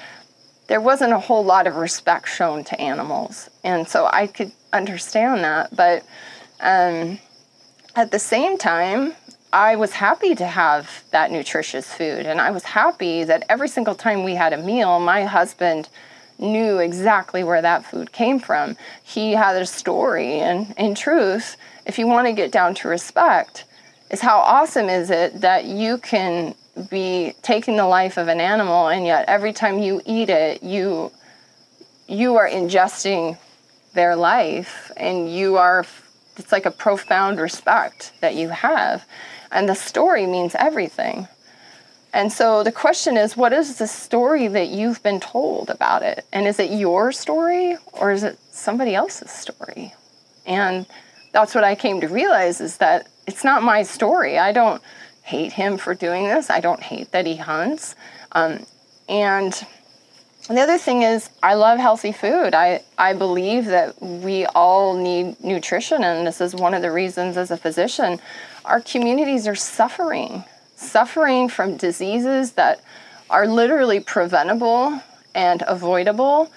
there 0.67 0.81
wasn't 0.81 1.13
a 1.13 1.19
whole 1.19 1.45
lot 1.45 1.67
of 1.67 1.75
respect 1.75 2.27
shown 2.27 2.63
to 2.65 2.81
animals. 2.81 3.49
And 3.63 3.87
so 3.87 4.09
I 4.11 4.27
could 4.27 4.51
understand 4.73 5.43
that. 5.43 5.75
But 5.75 6.03
um, 6.59 7.19
at 7.95 8.11
the 8.11 8.19
same 8.19 8.57
time, 8.57 9.13
I 9.53 9.75
was 9.77 9.93
happy 9.93 10.35
to 10.35 10.45
have 10.45 11.03
that 11.11 11.31
nutritious 11.31 11.91
food. 11.93 12.25
And 12.25 12.41
I 12.41 12.51
was 12.51 12.63
happy 12.63 13.23
that 13.23 13.45
every 13.47 13.69
single 13.69 13.95
time 13.95 14.23
we 14.23 14.35
had 14.35 14.53
a 14.53 14.57
meal, 14.57 14.99
my 14.99 15.23
husband 15.23 15.89
knew 16.37 16.79
exactly 16.79 17.43
where 17.43 17.61
that 17.61 17.85
food 17.85 18.11
came 18.11 18.39
from. 18.39 18.75
He 19.03 19.31
had 19.33 19.55
a 19.55 19.65
story. 19.65 20.39
And 20.39 20.73
in 20.77 20.95
truth, 20.95 21.55
if 21.85 21.97
you 21.97 22.07
want 22.07 22.27
to 22.27 22.33
get 22.33 22.51
down 22.51 22.75
to 22.75 22.89
respect, 22.89 23.63
is 24.09 24.21
how 24.21 24.37
awesome 24.39 24.89
is 24.89 25.09
it 25.09 25.41
that 25.41 25.65
you 25.65 25.97
can 25.97 26.53
be 26.89 27.33
taking 27.41 27.75
the 27.75 27.85
life 27.85 28.17
of 28.17 28.27
an 28.27 28.39
animal 28.39 28.87
and 28.87 29.05
yet 29.05 29.25
every 29.27 29.51
time 29.51 29.79
you 29.79 29.99
eat 30.05 30.29
it 30.29 30.61
you 30.61 31.11
you 32.07 32.35
are 32.35 32.47
ingesting 32.47 33.35
their 33.93 34.15
life 34.15 34.91
and 34.95 35.33
you 35.33 35.57
are 35.57 35.83
it's 36.37 36.51
like 36.51 36.67
a 36.67 36.71
profound 36.71 37.39
respect 37.39 38.11
that 38.21 38.35
you 38.35 38.49
have 38.49 39.03
and 39.51 39.67
the 39.67 39.75
story 39.75 40.25
means 40.25 40.55
everything 40.55 41.27
and 42.13 42.31
so 42.31 42.63
the 42.63 42.71
question 42.71 43.17
is 43.17 43.35
what 43.35 43.53
is 43.53 43.77
the 43.77 43.87
story 43.87 44.47
that 44.47 44.69
you've 44.69 45.01
been 45.03 45.19
told 45.19 45.69
about 45.69 46.03
it 46.03 46.25
and 46.31 46.47
is 46.47 46.59
it 46.59 46.71
your 46.71 47.11
story 47.11 47.77
or 47.93 48.11
is 48.11 48.23
it 48.23 48.37
somebody 48.51 48.95
else's 48.95 49.31
story 49.31 49.93
and 50.45 50.85
that's 51.31 51.53
what 51.53 51.63
i 51.63 51.75
came 51.75 52.01
to 52.01 52.07
realize 52.07 52.61
is 52.61 52.77
that 52.77 53.07
it's 53.27 53.43
not 53.43 53.61
my 53.61 53.83
story 53.83 54.37
i 54.37 54.51
don't 54.51 54.81
hate 55.27 55.51
him 55.51 55.77
for 55.77 55.93
doing 55.93 56.23
this. 56.23 56.49
I 56.49 56.61
don't 56.61 56.81
hate 56.81 57.11
that 57.11 57.25
he 57.25 57.35
hunts. 57.35 57.95
Um, 58.31 58.65
and 59.09 59.51
the 60.47 60.61
other 60.61 60.77
thing 60.77 61.01
is, 61.01 61.29
I 61.43 61.55
love 61.55 61.79
healthy 61.79 62.13
food. 62.13 62.53
I, 62.53 62.81
I 62.97 63.11
believe 63.11 63.65
that 63.65 64.01
we 64.01 64.45
all 64.45 64.93
need 64.93 65.43
nutrition, 65.43 66.01
and 66.05 66.25
this 66.25 66.39
is 66.39 66.55
one 66.55 66.73
of 66.73 66.81
the 66.81 66.93
reasons 66.93 67.35
as 67.35 67.51
a 67.51 67.57
physician, 67.57 68.21
our 68.67 68.81
communities 68.81 69.47
are 69.47 69.55
suffering, 69.55 70.43
suffering 70.75 71.49
from 71.49 71.77
diseases 71.77 72.51
that 72.53 72.81
are 73.29 73.47
literally 73.47 73.99
preventable 73.99 75.01
and 75.33 75.63
avoidable 75.67 76.51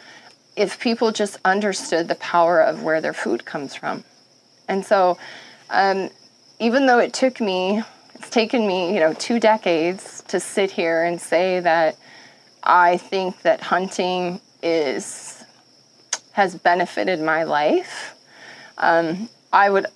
if 0.56 0.78
people 0.78 1.12
just 1.12 1.38
understood 1.44 2.08
the 2.08 2.14
power 2.16 2.60
of 2.60 2.82
where 2.82 3.00
their 3.00 3.12
food 3.14 3.44
comes 3.44 3.74
from. 3.74 4.04
And 4.68 4.84
so, 4.84 5.18
um, 5.70 6.10
even 6.58 6.86
though 6.86 6.98
it 6.98 7.14
took 7.14 7.40
me 7.40 7.82
it's 8.20 8.28
taken 8.28 8.66
me, 8.66 8.92
you 8.92 9.00
know, 9.00 9.14
two 9.14 9.40
decades 9.40 10.22
to 10.28 10.40
sit 10.40 10.70
here 10.70 11.04
and 11.04 11.18
say 11.18 11.58
that 11.60 11.96
I 12.62 12.98
think 12.98 13.40
that 13.42 13.62
hunting 13.62 14.42
is 14.62 15.42
has 16.32 16.54
benefited 16.54 17.18
my 17.20 17.44
life. 17.44 18.14
Um, 18.76 19.30
I 19.54 19.70
would 19.70 19.86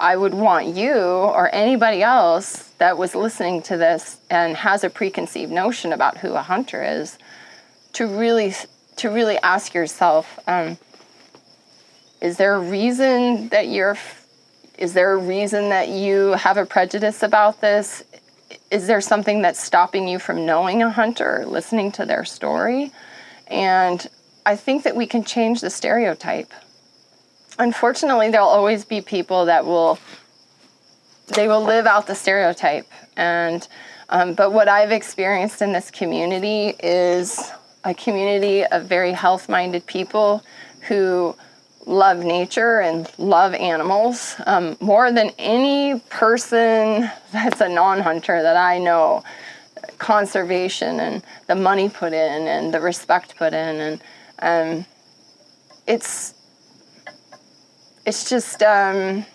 I 0.00 0.16
would 0.16 0.34
want 0.34 0.76
you 0.76 0.94
or 0.94 1.52
anybody 1.52 2.02
else 2.02 2.68
that 2.78 2.96
was 2.96 3.14
listening 3.14 3.62
to 3.62 3.76
this 3.76 4.20
and 4.30 4.56
has 4.56 4.84
a 4.84 4.90
preconceived 4.90 5.50
notion 5.50 5.92
about 5.92 6.18
who 6.18 6.34
a 6.34 6.42
hunter 6.42 6.82
is 6.84 7.18
to 7.94 8.06
really 8.06 8.54
to 8.96 9.10
really 9.10 9.38
ask 9.38 9.74
yourself 9.74 10.38
um, 10.46 10.76
is 12.20 12.36
there 12.36 12.54
a 12.54 12.60
reason 12.60 13.48
that 13.48 13.68
you're 13.68 13.96
is 14.76 14.92
there 14.92 15.12
a 15.12 15.16
reason 15.16 15.70
that 15.70 15.88
you 15.88 16.32
have 16.32 16.56
a 16.56 16.64
prejudice 16.64 17.24
about 17.24 17.60
this? 17.60 18.04
Is 18.70 18.86
there 18.86 19.00
something 19.00 19.42
that's 19.42 19.60
stopping 19.60 20.06
you 20.06 20.20
from 20.20 20.46
knowing 20.46 20.84
a 20.84 20.90
hunter, 20.90 21.44
listening 21.46 21.90
to 21.92 22.06
their 22.06 22.24
story? 22.24 22.92
And 23.48 24.06
I 24.46 24.54
think 24.54 24.84
that 24.84 24.94
we 24.94 25.06
can 25.06 25.24
change 25.24 25.60
the 25.60 25.70
stereotype. 25.70 26.52
Unfortunately, 27.58 28.30
there'll 28.30 28.48
always 28.48 28.84
be 28.84 29.00
people 29.00 29.46
that 29.46 29.64
will 29.64 29.98
they 31.34 31.46
will 31.46 31.62
live 31.62 31.86
out 31.86 32.06
the 32.06 32.14
stereotype. 32.14 32.86
And 33.16 33.66
um, 34.08 34.34
but 34.34 34.52
what 34.52 34.68
I've 34.68 34.92
experienced 34.92 35.60
in 35.60 35.72
this 35.72 35.90
community 35.90 36.74
is 36.82 37.50
a 37.84 37.92
community 37.94 38.64
of 38.64 38.86
very 38.86 39.12
health-minded 39.12 39.86
people 39.86 40.42
who 40.82 41.36
love 41.84 42.18
nature 42.18 42.80
and 42.80 43.10
love 43.18 43.54
animals 43.54 44.36
um, 44.46 44.76
more 44.80 45.10
than 45.10 45.30
any 45.38 45.98
person 46.10 47.10
that's 47.32 47.60
a 47.60 47.68
non-hunter 47.68 48.42
that 48.42 48.56
I 48.56 48.78
know. 48.78 49.24
Conservation 49.98 51.00
and 51.00 51.22
the 51.46 51.54
money 51.54 51.88
put 51.88 52.12
in 52.12 52.46
and 52.46 52.72
the 52.72 52.80
respect 52.80 53.36
put 53.36 53.52
in 53.52 54.00
and 54.40 54.80
um, 54.80 54.86
it's 55.86 56.34
it's 58.08 58.30
just 58.30 58.62
um, 58.62 59.26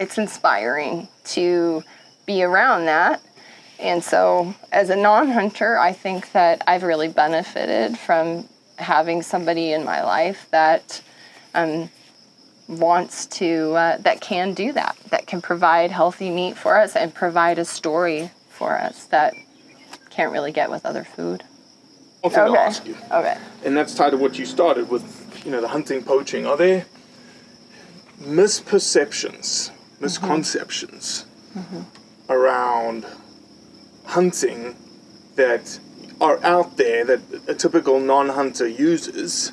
it's 0.00 0.18
inspiring 0.18 1.06
to 1.22 1.84
be 2.26 2.42
around 2.42 2.86
that 2.86 3.22
and 3.78 4.02
so 4.02 4.52
as 4.72 4.90
a 4.90 4.96
non-hunter 4.96 5.78
i 5.78 5.92
think 5.92 6.32
that 6.32 6.62
i've 6.66 6.82
really 6.82 7.06
benefited 7.08 7.96
from 7.96 8.44
having 8.76 9.22
somebody 9.22 9.72
in 9.72 9.84
my 9.84 10.02
life 10.02 10.48
that 10.50 11.00
um, 11.54 11.88
wants 12.66 13.24
to 13.26 13.72
uh, 13.74 13.96
that 13.98 14.20
can 14.20 14.52
do 14.52 14.72
that 14.72 14.96
that 15.10 15.28
can 15.28 15.40
provide 15.40 15.92
healthy 15.92 16.28
meat 16.28 16.58
for 16.58 16.76
us 16.76 16.96
and 16.96 17.14
provide 17.14 17.56
a 17.58 17.64
story 17.64 18.30
for 18.48 18.76
us 18.76 19.04
that 19.06 19.32
can't 20.10 20.32
really 20.32 20.52
get 20.52 20.68
with 20.70 20.84
other 20.84 21.04
food 21.04 21.44
One 22.22 22.32
thing 22.32 22.44
to 22.46 22.50
Okay. 22.50 22.58
ask 22.58 22.84
you, 22.84 22.96
okay 23.12 23.38
and 23.64 23.76
that's 23.76 23.94
tied 23.94 24.10
to 24.10 24.16
what 24.16 24.38
you 24.38 24.44
started 24.44 24.88
with, 24.90 25.04
you 25.44 25.50
know, 25.50 25.60
the 25.60 25.68
hunting, 25.68 26.02
poaching. 26.02 26.46
Are 26.46 26.56
there 26.56 26.84
misperceptions, 28.20 29.70
misconceptions 30.00 31.26
around 32.28 33.06
hunting 34.04 34.76
that 35.36 35.78
are 36.20 36.42
out 36.44 36.76
there 36.76 37.04
that 37.04 37.20
a 37.48 37.54
typical 37.54 38.00
non-hunter 38.00 38.66
uses? 38.68 39.52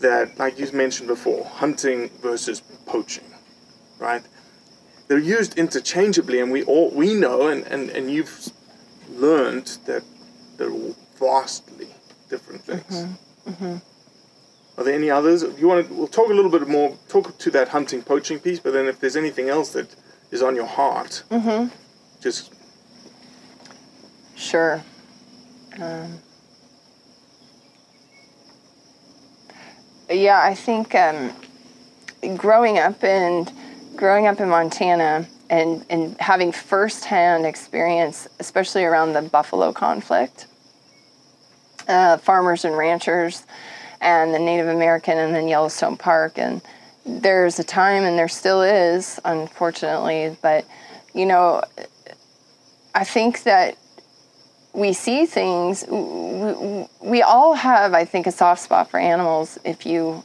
That, 0.00 0.38
like 0.38 0.58
you 0.58 0.70
mentioned 0.72 1.08
before, 1.08 1.46
hunting 1.46 2.10
versus 2.20 2.60
poaching, 2.84 3.24
right? 3.98 4.22
They're 5.08 5.18
used 5.18 5.56
interchangeably, 5.58 6.40
and 6.40 6.52
we 6.52 6.64
all 6.64 6.90
we 6.90 7.14
know, 7.14 7.48
and, 7.48 7.64
and, 7.64 7.88
and 7.88 8.10
you've 8.10 8.50
learned 9.08 9.78
that 9.86 10.02
they're 10.58 10.70
vastly 11.18 11.88
different 12.28 12.62
things. 12.62 12.84
Mm-hmm. 12.84 13.50
Mm-hmm. 13.50 13.76
Are 14.78 14.84
there 14.84 14.94
any 14.94 15.10
others? 15.10 15.42
You 15.58 15.68
want 15.68 15.88
to? 15.88 15.94
We'll 15.94 16.06
talk 16.06 16.28
a 16.28 16.34
little 16.34 16.50
bit 16.50 16.68
more. 16.68 16.96
Talk 17.08 17.36
to 17.38 17.50
that 17.52 17.68
hunting 17.68 18.02
poaching 18.02 18.38
piece, 18.38 18.60
but 18.60 18.72
then 18.72 18.86
if 18.86 19.00
there's 19.00 19.16
anything 19.16 19.48
else 19.48 19.70
that 19.70 19.94
is 20.30 20.42
on 20.42 20.54
your 20.54 20.66
heart, 20.66 21.22
mm-hmm. 21.30 21.68
just 22.20 22.52
Sure. 24.36 24.84
Um, 25.80 26.18
yeah, 30.10 30.42
I 30.42 30.54
think 30.54 30.94
um, 30.94 31.32
growing 32.36 32.78
up 32.78 33.02
and 33.02 33.50
growing 33.96 34.26
up 34.26 34.40
in 34.40 34.50
Montana 34.50 35.26
and, 35.48 35.84
and 35.88 36.20
having 36.20 36.52
firsthand 36.52 37.46
experience, 37.46 38.28
especially 38.38 38.84
around 38.84 39.14
the 39.14 39.22
buffalo 39.22 39.72
conflict, 39.72 40.46
uh, 41.88 42.18
farmers 42.18 42.64
and 42.64 42.76
ranchers, 42.76 43.46
and 44.00 44.34
the 44.34 44.38
Native 44.38 44.68
American, 44.68 45.18
and 45.18 45.34
then 45.34 45.48
Yellowstone 45.48 45.96
Park, 45.96 46.38
and 46.38 46.62
there's 47.04 47.58
a 47.58 47.64
time, 47.64 48.02
and 48.02 48.18
there 48.18 48.28
still 48.28 48.62
is, 48.62 49.20
unfortunately, 49.24 50.36
but 50.42 50.64
you 51.14 51.24
know, 51.24 51.62
I 52.94 53.04
think 53.04 53.44
that 53.44 53.76
we 54.74 54.92
see 54.92 55.24
things. 55.24 55.84
We, 55.88 56.86
we 57.00 57.22
all 57.22 57.54
have, 57.54 57.94
I 57.94 58.04
think, 58.04 58.26
a 58.26 58.32
soft 58.32 58.62
spot 58.62 58.90
for 58.90 59.00
animals 59.00 59.58
if 59.64 59.86
you 59.86 60.22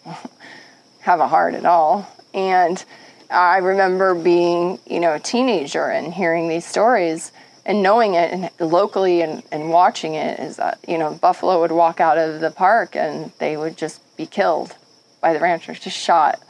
have 0.99 1.21
a 1.21 1.27
heart 1.27 1.53
at 1.53 1.65
all. 1.65 2.07
And 2.33 2.83
I 3.29 3.57
remember 3.57 4.13
being, 4.13 4.79
you 4.85 4.99
know, 4.99 5.13
a 5.13 5.19
teenager 5.19 5.85
and 5.85 6.13
hearing 6.13 6.49
these 6.49 6.65
stories 6.65 7.31
and 7.65 7.83
knowing 7.83 8.15
it 8.15 8.31
and 8.31 8.49
locally 8.59 9.21
and, 9.21 9.43
and 9.51 9.69
watching 9.69 10.15
it 10.15 10.39
is 10.39 10.57
that, 10.57 10.79
you 10.87 10.97
know, 10.97 11.13
buffalo 11.13 11.59
would 11.61 11.71
walk 11.71 11.99
out 11.99 12.17
of 12.17 12.41
the 12.41 12.51
park 12.51 12.95
and 12.95 13.31
they 13.39 13.57
would 13.57 13.77
just 13.77 14.01
be 14.17 14.25
killed 14.25 14.75
by 15.21 15.33
the 15.33 15.39
ranchers, 15.39 15.79
just 15.79 15.97
shot 15.97 16.41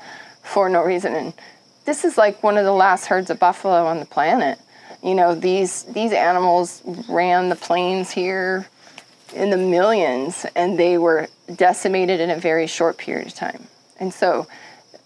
for 0.41 0.69
no 0.69 0.82
reason. 0.82 1.13
And 1.13 1.34
this 1.86 2.06
is 2.06 2.17
like 2.17 2.41
one 2.43 2.58
of 2.58 2.65
the 2.65 2.71
last 2.71 3.08
herds 3.08 3.30
of 3.30 3.39
buffalo 3.39 3.86
on 3.86 4.00
the 4.00 4.06
planet 4.06 4.60
you 5.04 5.15
know 5.15 5.36
these 5.36 5.84
these 5.84 6.12
animals 6.12 6.82
ran 7.10 7.50
the 7.50 7.56
plains 7.56 8.12
here 8.12 8.67
in 9.34 9.50
the 9.50 9.58
millions 9.58 10.45
and 10.56 10.78
they 10.78 10.97
were 10.97 11.28
decimated 11.56 12.19
in 12.19 12.30
a 12.30 12.38
very 12.38 12.67
short 12.67 12.97
period 12.97 13.28
of 13.28 13.34
time 13.34 13.67
and 14.00 14.13
so 14.13 14.47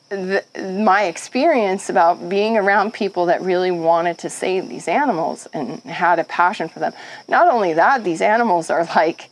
the, 0.09 0.43
my 0.83 1.03
experience 1.03 1.89
about 1.89 2.29
being 2.29 2.57
around 2.57 2.93
people 2.93 3.25
that 3.27 3.41
really 3.41 3.71
wanted 3.71 4.17
to 4.19 4.29
save 4.29 4.69
these 4.69 4.87
animals 4.87 5.47
and 5.53 5.79
had 5.81 6.19
a 6.19 6.23
passion 6.23 6.69
for 6.69 6.79
them. 6.79 6.93
Not 7.27 7.47
only 7.51 7.73
that 7.73 8.03
these 8.03 8.21
animals 8.21 8.69
are 8.69 8.85
like 8.95 9.29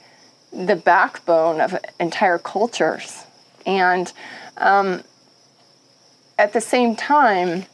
the 0.51 0.75
backbone 0.75 1.61
of 1.61 1.77
entire 1.99 2.37
cultures. 2.37 3.25
And 3.65 4.11
um, 4.57 5.03
at 6.37 6.53
the 6.53 6.61
same 6.61 6.95
time 6.95 7.65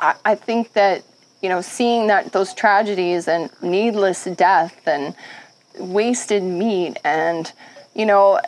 I, 0.00 0.14
I 0.24 0.34
think 0.34 0.72
that 0.72 1.04
you 1.42 1.48
know, 1.48 1.60
seeing 1.60 2.06
that 2.08 2.32
those 2.32 2.54
tragedies 2.54 3.28
and 3.28 3.50
needless 3.62 4.24
death 4.24 4.86
and 4.86 5.14
wasted 5.78 6.42
meat 6.42 6.98
and, 7.04 7.52
you 7.94 8.06
know, 8.06 8.40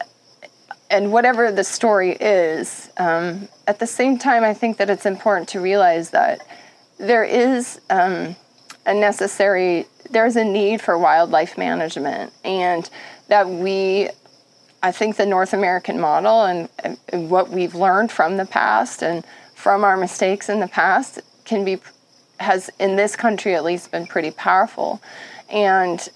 and 0.90 1.12
whatever 1.12 1.52
the 1.52 1.64
story 1.64 2.12
is, 2.12 2.90
um, 2.96 3.48
at 3.66 3.78
the 3.78 3.86
same 3.86 4.18
time, 4.18 4.42
I 4.42 4.54
think 4.54 4.78
that 4.78 4.88
it's 4.88 5.06
important 5.06 5.48
to 5.50 5.60
realize 5.60 6.10
that 6.10 6.46
there 6.98 7.24
is 7.24 7.80
um, 7.90 8.34
a 8.86 8.94
necessary, 8.94 9.86
there's 10.10 10.36
a 10.36 10.44
need 10.44 10.80
for 10.80 10.96
wildlife 10.98 11.58
management 11.58 12.32
and 12.44 12.88
that 13.28 13.48
we, 13.48 14.08
I 14.82 14.92
think 14.92 15.16
the 15.16 15.26
North 15.26 15.52
American 15.52 16.00
model 16.00 16.44
and, 16.44 16.68
and 17.10 17.30
what 17.30 17.50
we've 17.50 17.74
learned 17.74 18.10
from 18.10 18.36
the 18.36 18.46
past 18.46 19.02
and 19.02 19.24
from 19.54 19.84
our 19.84 19.96
mistakes 19.96 20.48
in 20.48 20.60
the 20.60 20.68
past 20.68 21.20
can 21.44 21.64
be 21.64 21.78
has 22.40 22.70
in 22.78 22.94
this 22.94 23.16
country 23.16 23.56
at 23.56 23.64
least 23.64 23.90
been 23.90 24.06
pretty 24.06 24.30
powerful. 24.30 25.02
And 25.50 26.08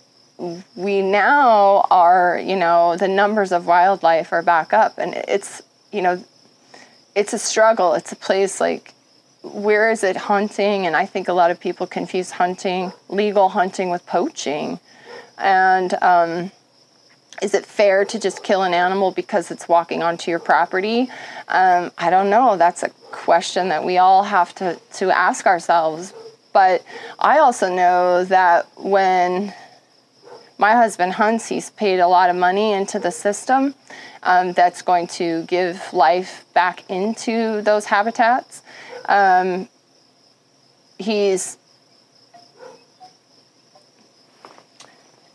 we 0.74 1.02
now 1.02 1.86
are 1.90 2.40
you 2.44 2.56
know 2.56 2.96
the 2.96 3.08
numbers 3.08 3.52
of 3.52 3.66
wildlife 3.66 4.32
are 4.32 4.42
back 4.42 4.72
up 4.72 4.98
and 4.98 5.14
it's 5.28 5.62
you 5.92 6.02
know 6.02 6.22
it's 7.14 7.32
a 7.32 7.38
struggle 7.38 7.94
it's 7.94 8.10
a 8.12 8.16
place 8.16 8.60
like 8.60 8.94
where 9.42 9.90
is 9.90 10.02
it 10.02 10.16
hunting 10.16 10.86
and 10.86 10.96
i 10.96 11.06
think 11.06 11.28
a 11.28 11.32
lot 11.32 11.50
of 11.50 11.60
people 11.60 11.86
confuse 11.86 12.32
hunting 12.32 12.92
legal 13.08 13.48
hunting 13.50 13.88
with 13.90 14.04
poaching 14.06 14.80
and 15.38 15.94
um, 16.02 16.50
is 17.42 17.54
it 17.54 17.66
fair 17.66 18.04
to 18.04 18.18
just 18.18 18.44
kill 18.44 18.62
an 18.62 18.72
animal 18.72 19.10
because 19.10 19.50
it's 19.50 19.68
walking 19.68 20.02
onto 20.02 20.30
your 20.30 20.38
property? 20.38 21.10
Um, 21.48 21.90
I 21.98 22.10
don't 22.10 22.30
know. 22.30 22.56
That's 22.56 22.84
a 22.84 22.90
question 23.10 23.68
that 23.70 23.84
we 23.84 23.98
all 23.98 24.22
have 24.22 24.54
to, 24.56 24.78
to 24.94 25.10
ask 25.10 25.46
ourselves. 25.46 26.14
But 26.52 26.84
I 27.18 27.38
also 27.38 27.74
know 27.74 28.24
that 28.24 28.68
when 28.76 29.52
my 30.58 30.72
husband 30.72 31.12
hunts, 31.12 31.48
he's 31.48 31.70
paid 31.70 31.98
a 31.98 32.08
lot 32.08 32.30
of 32.30 32.36
money 32.36 32.72
into 32.72 32.98
the 32.98 33.10
system 33.10 33.74
um, 34.22 34.52
that's 34.52 34.82
going 34.82 35.06
to 35.08 35.42
give 35.44 35.92
life 35.92 36.44
back 36.54 36.88
into 36.90 37.62
those 37.62 37.86
habitats. 37.86 38.62
Um, 39.06 39.68
he's 40.98 41.58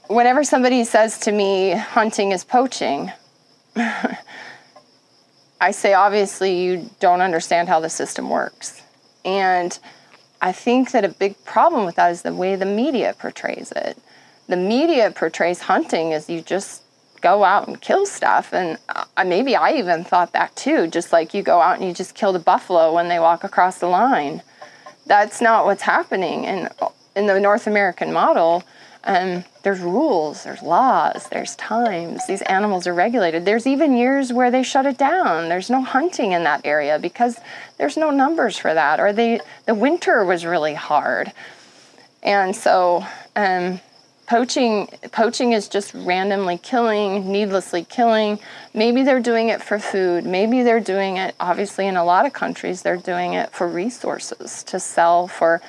whenever 0.08 0.44
somebody 0.44 0.84
says 0.84 1.20
to 1.20 1.32
me 1.32 1.72
hunting 1.72 2.32
is 2.32 2.44
poaching, 2.44 3.12
I 3.76 5.72
say 5.72 5.94
obviously 5.94 6.64
you 6.64 6.90
don't 7.00 7.22
understand 7.22 7.68
how 7.68 7.80
the 7.80 7.90
system 7.90 8.30
works. 8.30 8.82
And 9.26 9.78
I 10.42 10.52
think 10.52 10.92
that 10.92 11.04
a 11.04 11.10
big 11.10 11.44
problem 11.46 11.86
with 11.86 11.96
that 11.96 12.12
is 12.12 12.22
the 12.22 12.34
way 12.34 12.56
the 12.56 12.66
media 12.66 13.16
portrays 13.18 13.72
it. 13.76 13.98
The 14.48 14.58
media 14.58 15.12
portrays 15.12 15.62
hunting 15.62 16.14
as 16.14 16.30
you 16.30 16.42
just 16.42 16.84
go 17.22 17.44
out 17.44 17.68
and 17.68 17.82
kill 17.82 18.06
stuff. 18.06 18.54
And 18.54 18.78
uh, 18.90 19.24
maybe 19.26 19.56
I 19.56 19.74
even 19.74 20.04
thought 20.04 20.34
that 20.34 20.56
too, 20.56 20.88
just 20.88 21.12
like 21.12 21.34
you 21.34 21.44
go 21.44 21.62
out 21.62 21.78
and 21.78 21.88
you 21.88 21.94
just 21.94 22.16
kill 22.16 22.34
the 22.34 22.40
buffalo 22.40 22.94
when 22.94 23.08
they 23.08 23.20
walk 23.20 23.44
across 23.44 23.80
the 23.80 23.88
line. 23.88 24.42
That's 25.06 25.42
not 25.42 25.66
what's 25.66 25.84
happening. 25.84 26.46
And 26.46 26.70
in 27.16 27.28
the 27.28 27.40
North 27.40 27.68
American 27.68 28.14
model, 28.14 28.64
um, 29.04 29.46
there's 29.64 29.80
rules, 29.80 30.44
there's 30.44 30.62
laws, 30.62 31.28
there's 31.30 31.56
times. 31.56 32.28
These 32.28 32.42
animals 32.44 32.88
are 32.88 32.94
regulated. 32.94 33.46
There's 33.46 33.66
even 33.66 33.96
years 33.96 34.34
where 34.34 34.52
they 34.52 34.64
shut 34.64 34.86
it 34.86 34.98
down. 34.98 35.48
There's 35.48 35.70
no 35.70 35.82
hunting 35.82 36.34
in 36.34 36.44
that 36.44 36.66
area 36.66 37.00
because 37.00 37.40
there's 37.78 37.96
no 37.96 38.12
numbers 38.12 38.58
for 38.58 38.74
that, 38.74 39.00
or 39.00 39.14
they 39.14 39.40
the 39.66 39.76
winter 39.76 40.26
was 40.26 40.46
really 40.46 40.74
hard, 40.74 41.32
and 42.22 42.54
so 42.54 43.06
um, 43.38 43.80
poaching 44.28 44.88
poaching 45.12 45.54
is 45.54 45.68
just 45.68 45.94
randomly 45.94 46.58
killing, 46.58 47.32
needlessly 47.32 47.86
killing. 47.86 48.40
Maybe 48.74 49.04
they're 49.04 49.22
doing 49.22 49.50
it 49.50 49.64
for 49.64 49.80
food. 49.80 50.26
Maybe 50.26 50.62
they're 50.64 50.82
doing 50.82 51.18
it. 51.18 51.34
Obviously, 51.40 51.88
in 51.88 51.98
a 51.98 52.04
lot 52.04 52.26
of 52.26 52.34
countries, 52.34 52.82
they're 52.82 52.98
doing 52.98 53.34
it 53.34 53.52
for 53.52 53.68
resources 53.68 54.64
to 54.66 54.80
sell 54.80 55.28
for 55.28 55.62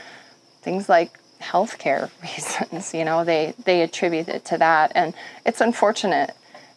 things 0.61 0.89
like 0.89 1.19
healthcare 1.41 2.11
reasons. 2.23 2.93
You 2.93 3.05
know, 3.05 3.25
they 3.25 3.55
they 3.65 3.83
attribute 3.83 4.29
it 4.29 4.45
to 4.47 4.59
that, 4.59 4.93
and 4.95 5.15
it's 5.47 5.61
unfortunate. 5.61 6.35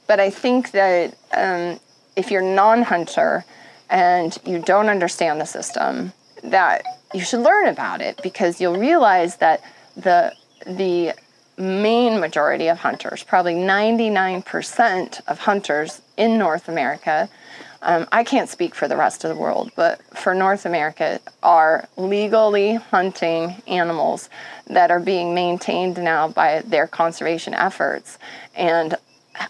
But 0.07 0.19
I 0.19 0.29
think 0.29 0.71
that 0.71 1.15
um, 1.33 1.79
if 2.15 2.31
you're 2.31 2.41
non-hunter 2.41 3.45
and 3.89 4.37
you 4.45 4.59
don't 4.59 4.89
understand 4.89 5.41
the 5.41 5.45
system, 5.45 6.13
that 6.43 6.83
you 7.13 7.21
should 7.21 7.41
learn 7.41 7.67
about 7.67 8.01
it 8.01 8.19
because 8.21 8.61
you'll 8.61 8.77
realize 8.77 9.37
that 9.37 9.63
the 9.95 10.33
the 10.65 11.13
main 11.61 12.19
majority 12.19 12.67
of 12.67 12.79
hunters, 12.79 13.23
probably 13.23 13.55
99% 13.55 15.21
of 15.27 15.39
hunters 15.39 16.01
in 16.17 16.37
North 16.37 16.67
America, 16.67 17.29
um, 17.83 18.07
I 18.11 18.23
can't 18.23 18.49
speak 18.49 18.75
for 18.75 18.87
the 18.87 18.95
rest 18.95 19.23
of 19.23 19.29
the 19.29 19.41
world, 19.41 19.71
but 19.75 20.01
for 20.15 20.35
North 20.35 20.65
America, 20.65 21.19
are 21.41 21.87
legally 21.97 22.75
hunting 22.75 23.61
animals 23.67 24.29
that 24.67 24.91
are 24.91 24.99
being 24.99 25.33
maintained 25.33 25.97
now 25.97 26.27
by 26.27 26.61
their 26.61 26.85
conservation 26.85 27.55
efforts 27.55 28.19
and 28.55 28.95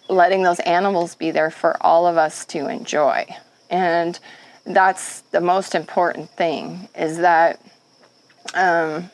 letting 0.07 0.43
those 0.43 0.59
animals 0.61 1.15
be 1.15 1.31
there 1.31 1.51
for 1.51 1.75
all 1.81 2.07
of 2.07 2.15
us 2.15 2.45
to 2.45 2.67
enjoy. 2.67 3.25
And 3.69 4.17
that's 4.65 5.21
the 5.31 5.41
most 5.41 5.75
important 5.75 6.29
thing 6.29 6.87
is 6.95 7.17
that 7.17 7.59
um, 8.53 9.09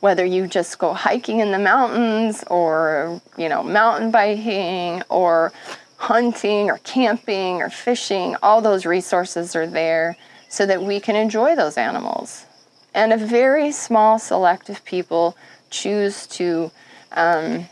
whether 0.00 0.24
you 0.24 0.46
just 0.46 0.78
go 0.78 0.92
hiking 0.94 1.40
in 1.40 1.50
the 1.50 1.58
mountains 1.58 2.44
or, 2.48 3.20
you 3.36 3.48
know, 3.48 3.62
mountain 3.62 4.10
biking 4.10 5.02
or 5.08 5.52
hunting 5.96 6.70
or 6.70 6.78
camping 6.78 7.60
or 7.60 7.68
fishing, 7.68 8.36
all 8.42 8.60
those 8.60 8.86
resources 8.86 9.56
are 9.56 9.66
there 9.66 10.16
so 10.48 10.64
that 10.64 10.82
we 10.82 11.00
can 11.00 11.16
enjoy 11.16 11.56
those 11.56 11.76
animals. 11.76 12.46
And 12.94 13.12
a 13.12 13.16
very 13.16 13.72
small 13.72 14.18
select 14.18 14.70
of 14.70 14.84
people 14.84 15.36
choose 15.70 16.26
to, 16.28 16.70
um, 17.12 17.68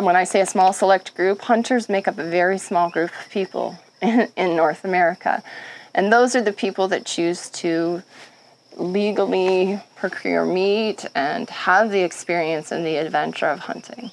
when 0.00 0.16
I 0.16 0.24
say 0.24 0.40
a 0.40 0.46
small 0.46 0.72
select 0.72 1.14
group, 1.14 1.42
hunters 1.42 1.88
make 1.88 2.08
up 2.08 2.18
a 2.18 2.24
very 2.24 2.58
small 2.58 2.90
group 2.90 3.10
of 3.10 3.30
people 3.30 3.78
in, 4.02 4.28
in 4.36 4.56
North 4.56 4.84
America. 4.84 5.42
And 5.94 6.12
those 6.12 6.34
are 6.34 6.42
the 6.42 6.52
people 6.52 6.88
that 6.88 7.04
choose 7.04 7.50
to 7.50 8.02
legally 8.78 9.80
procure 9.96 10.46
meat 10.46 11.04
and 11.14 11.50
have 11.50 11.90
the 11.90 12.00
experience 12.00 12.72
and 12.72 12.86
the 12.86 12.96
adventure 12.96 13.46
of 13.46 13.58
hunting. 13.60 14.10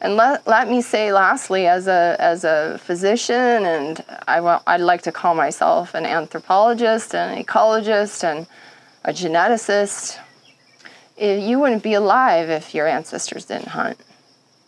And 0.00 0.14
let, 0.14 0.46
let 0.46 0.68
me 0.68 0.80
say 0.80 1.12
lastly, 1.12 1.66
as 1.66 1.88
a, 1.88 2.16
as 2.20 2.44
a 2.44 2.78
physician, 2.78 3.66
and 3.66 4.04
I, 4.28 4.60
I'd 4.66 4.80
like 4.80 5.02
to 5.02 5.12
call 5.12 5.34
myself 5.34 5.94
an 5.94 6.06
anthropologist, 6.06 7.14
an 7.14 7.42
ecologist, 7.42 8.22
and 8.22 8.46
a 9.04 9.12
geneticist, 9.12 10.18
eh, 11.18 11.36
you 11.36 11.58
wouldn't 11.58 11.82
be 11.82 11.94
alive 11.94 12.48
if 12.48 12.74
your 12.74 12.86
ancestors 12.86 13.46
didn't 13.46 13.68
hunt. 13.68 13.98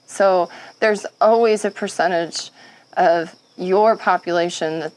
So 0.06 0.50
there's 0.80 1.06
always 1.20 1.64
a 1.64 1.70
percentage 1.70 2.50
of 2.96 3.36
your 3.56 3.96
population 3.96 4.80
that 4.80 4.92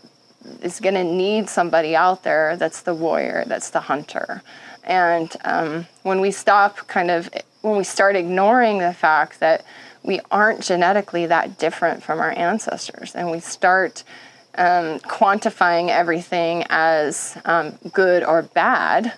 is 0.62 0.80
going 0.80 0.96
to 0.96 1.04
need 1.04 1.50
somebody 1.50 1.96
out 1.96 2.24
there 2.24 2.58
that's 2.58 2.82
the 2.82 2.94
warrior, 2.94 3.44
that's 3.48 3.70
the 3.70 3.82
hunter. 3.82 4.42
And 4.84 5.36
um, 5.46 5.88
when 6.04 6.20
we 6.20 6.32
stop 6.32 6.88
kind 6.88 7.10
of, 7.10 7.30
when 7.62 7.78
we 7.78 7.84
start 7.84 8.16
ignoring 8.16 8.80
the 8.80 8.94
fact 8.94 9.40
that 9.40 9.64
we 10.04 10.20
aren't 10.30 10.62
genetically 10.62 11.26
that 11.28 11.58
different 11.58 12.04
from 12.04 12.20
our 12.20 12.32
ancestors, 12.32 13.16
and 13.16 13.32
we 13.32 13.40
start 13.40 14.04
um, 14.56 15.00
quantifying 15.00 15.90
everything 15.90 16.66
as 16.70 17.38
um, 17.46 17.78
good 17.94 18.24
or 18.24 18.42
bad, 18.42 19.14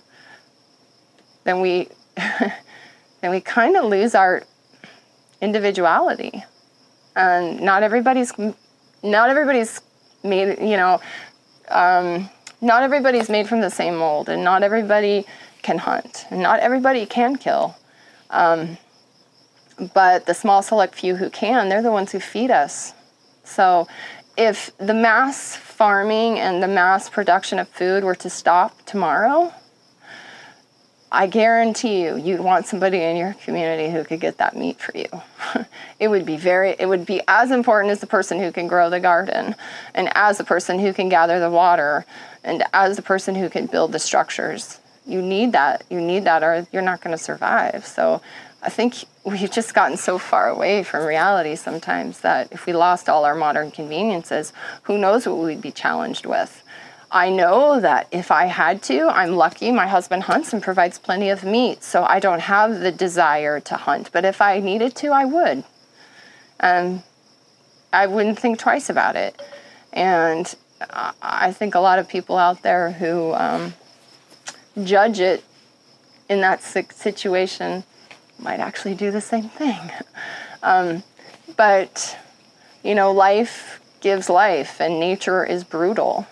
then 1.43 1.61
we 1.61 1.89
then 2.15 3.31
we 3.31 3.41
kind 3.41 3.75
of 3.75 3.85
lose 3.85 4.15
our 4.15 4.43
individuality. 5.41 6.43
And 7.15 7.61
not 7.61 7.81
everybody's 7.81 8.31
not 9.03 9.29
everybody's 9.29 9.81
made, 10.25 10.59
you 10.59 10.77
know, 10.77 10.99
um, 11.69 12.29
not 12.61 12.83
everybody's 12.83 13.29
made 13.29 13.47
from 13.47 13.61
the 13.61 13.69
same 13.69 13.95
mold, 13.95 14.29
and 14.29 14.43
not 14.43 14.63
everybody 14.63 15.25
can 15.61 15.77
hunt, 15.77 16.25
and 16.29 16.41
not 16.41 16.59
everybody 16.59 17.05
can 17.05 17.35
kill. 17.38 17.75
Um, 18.29 18.77
but 19.93 20.25
the 20.25 20.33
small 20.33 20.61
select 20.61 20.95
few 20.95 21.15
who 21.15 21.29
can, 21.29 21.69
they're 21.69 21.81
the 21.81 21.91
ones 21.91 22.11
who 22.11 22.19
feed 22.19 22.51
us. 22.51 22.93
So 23.43 23.88
if 24.38 24.75
the 24.77 24.93
mass 24.93 25.55
farming 25.55 26.39
and 26.39 26.61
the 26.61 26.67
mass 26.67 27.09
production 27.09 27.59
of 27.59 27.67
food 27.67 28.03
were 28.03 28.15
to 28.15 28.29
stop 28.29 28.85
tomorrow, 28.85 29.53
I 31.15 31.28
guarantee 31.28 32.04
you, 32.04 32.17
you'd 32.17 32.41
want 32.41 32.67
somebody 32.67 33.01
in 33.01 33.15
your 33.15 33.36
community 33.36 33.89
who 33.89 34.04
could 34.04 34.19
get 34.19 34.38
that 34.39 34.58
meat 34.58 34.82
for 34.82 34.91
you. 34.97 35.08
it 35.99 36.10
would 36.10 36.25
be 36.25 36.36
very, 36.36 36.75
it 36.78 36.88
would 36.88 37.06
be 37.06 37.21
as 37.25 37.51
important 37.51 37.91
as 37.91 38.01
the 38.01 38.08
person 38.08 38.38
who 38.38 38.51
can 38.51 38.67
grow 38.67 38.89
the 38.89 38.99
garden, 38.99 39.56
and 39.93 40.10
as 40.13 40.38
the 40.38 40.43
person 40.43 40.78
who 40.78 40.91
can 40.91 41.08
gather 41.08 41.39
the 41.39 41.49
water, 41.49 42.06
and 42.43 42.65
as 42.73 42.97
the 42.97 43.01
person 43.01 43.34
who 43.34 43.49
can 43.49 43.65
build 43.65 43.93
the 43.93 43.99
structures. 43.99 44.82
You 45.08 45.21
need 45.21 45.54
that. 45.54 45.86
You 45.89 46.01
need 46.01 46.25
that, 46.25 46.43
or 46.43 46.67
you're 46.73 46.82
not 46.82 46.99
going 46.99 47.15
to 47.15 47.23
survive. 47.23 47.86
So, 47.86 48.21
I 48.62 48.69
think 48.69 49.06
we've 49.23 49.51
just 49.51 49.73
gotten 49.73 49.95
so 49.95 50.17
far 50.17 50.49
away 50.49 50.84
from 50.84 51.06
reality 51.06 51.56
sometimes 51.56 52.21
that 52.21 52.51
if 52.51 52.65
we 52.65 52.73
lost 52.73 53.08
all 53.08 53.23
our 53.23 53.36
modern 53.36 53.71
conveniences, 53.71 54.51
who 54.84 54.97
knows 54.97 55.25
what 55.25 55.38
we'd 55.38 55.62
be 55.62 55.71
challenged 55.71 56.25
with. 56.25 56.63
I 57.15 57.30
know 57.30 57.80
that 57.80 58.10
if 58.12 58.30
I 58.30 58.47
had 58.47 58.84
to, 58.84 59.08
I'm 59.08 59.38
lucky 59.38 59.71
my 59.71 59.88
husband 59.88 60.23
hunts 60.23 60.51
and 60.51 60.62
provides 60.62 60.99
plenty 60.99 61.30
of 61.30 61.45
meat, 61.45 61.82
so 61.82 62.04
I 62.04 62.19
don't 62.19 62.41
have 62.41 62.82
the 62.82 62.91
desire 62.91 63.62
to 63.62 63.75
hunt. 63.78 64.10
But 64.12 64.25
if 64.25 64.41
I 64.41 64.60
needed 64.60 64.97
to, 64.97 65.13
I 65.13 65.23
would. 65.23 65.63
And 66.60 67.04
I 67.93 68.08
wouldn't 68.08 68.38
think 68.38 68.60
twice 68.60 68.89
about 68.89 69.15
it. 69.15 69.41
And 69.93 70.54
I 71.21 71.54
think 71.54 71.73
a 71.73 71.80
lot 71.80 71.99
of 71.99 72.10
people 72.10 72.36
out 72.36 72.63
there 72.63 72.91
who 72.91 73.34
um, 73.34 73.75
judge 74.84 75.21
it 75.21 75.41
in 76.28 76.41
that 76.41 76.62
situation 76.62 77.86
might 78.39 78.60
actually 78.60 78.93
do 78.93 79.10
the 79.10 79.21
same 79.21 79.49
thing. 79.49 79.80
Um, 80.63 81.04
but, 81.58 82.17
you 82.84 82.95
know, 82.95 83.12
life 83.12 83.80
gives 83.99 84.32
life, 84.32 84.82
and 84.82 84.99
nature 84.99 85.45
is 85.45 85.63
brutal. 85.63 86.25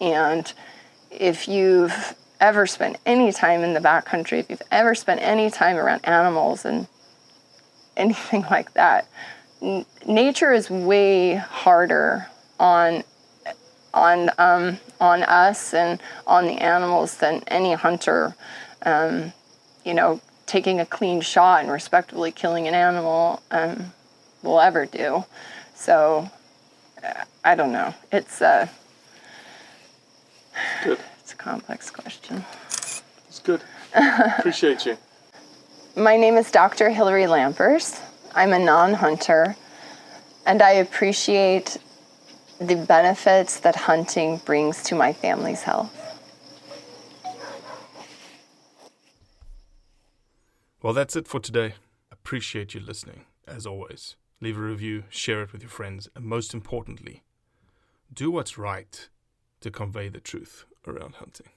And 0.00 0.50
if 1.10 1.48
you've 1.48 2.14
ever 2.40 2.66
spent 2.66 2.96
any 3.04 3.32
time 3.32 3.62
in 3.62 3.74
the 3.74 3.80
backcountry, 3.80 4.38
if 4.38 4.50
you've 4.50 4.62
ever 4.70 4.94
spent 4.94 5.20
any 5.22 5.50
time 5.50 5.76
around 5.76 6.00
animals 6.04 6.64
and 6.64 6.86
anything 7.96 8.44
like 8.50 8.72
that, 8.74 9.06
n- 9.60 9.84
nature 10.06 10.52
is 10.52 10.70
way 10.70 11.34
harder 11.34 12.26
on 12.58 13.04
on 13.92 14.30
um, 14.38 14.78
on 15.00 15.22
us 15.24 15.74
and 15.74 16.00
on 16.26 16.46
the 16.46 16.58
animals 16.58 17.16
than 17.16 17.42
any 17.48 17.74
hunter. 17.74 18.36
Um, 18.82 19.32
you 19.84 19.94
know, 19.94 20.20
taking 20.46 20.80
a 20.80 20.86
clean 20.86 21.20
shot 21.20 21.62
and 21.62 21.70
respectfully 21.70 22.32
killing 22.32 22.68
an 22.68 22.74
animal 22.74 23.42
um, 23.50 23.92
will 24.42 24.60
ever 24.60 24.86
do. 24.86 25.24
So 25.74 26.30
uh, 27.02 27.24
I 27.44 27.54
don't 27.54 27.72
know. 27.72 27.94
It's 28.12 28.42
uh, 28.42 28.68
Good. 30.84 30.98
It's 31.20 31.32
a 31.32 31.36
complex 31.36 31.90
question. 31.90 32.44
It's 33.28 33.38
good. 33.38 33.60
Appreciate 33.94 34.86
you. 34.86 34.96
My 35.96 36.16
name 36.16 36.36
is 36.36 36.50
Dr. 36.50 36.90
Hillary 36.90 37.24
Lampers. 37.24 38.00
I'm 38.34 38.52
a 38.52 38.58
non 38.58 38.94
hunter, 38.94 39.56
and 40.46 40.62
I 40.62 40.70
appreciate 40.72 41.78
the 42.60 42.76
benefits 42.76 43.60
that 43.60 43.74
hunting 43.74 44.38
brings 44.44 44.82
to 44.84 44.94
my 44.94 45.12
family's 45.12 45.62
health. 45.62 45.96
Well, 50.82 50.92
that's 50.92 51.16
it 51.16 51.28
for 51.28 51.40
today. 51.40 51.74
Appreciate 52.10 52.74
you 52.74 52.80
listening, 52.80 53.24
as 53.46 53.66
always. 53.66 54.16
Leave 54.40 54.56
a 54.56 54.62
review, 54.62 55.04
share 55.10 55.42
it 55.42 55.52
with 55.52 55.62
your 55.62 55.70
friends, 55.70 56.08
and 56.14 56.24
most 56.24 56.54
importantly, 56.54 57.22
do 58.12 58.30
what's 58.30 58.56
right 58.56 59.08
to 59.60 59.70
convey 59.70 60.08
the 60.08 60.20
truth 60.20 60.64
around 60.86 61.16
hunting. 61.16 61.48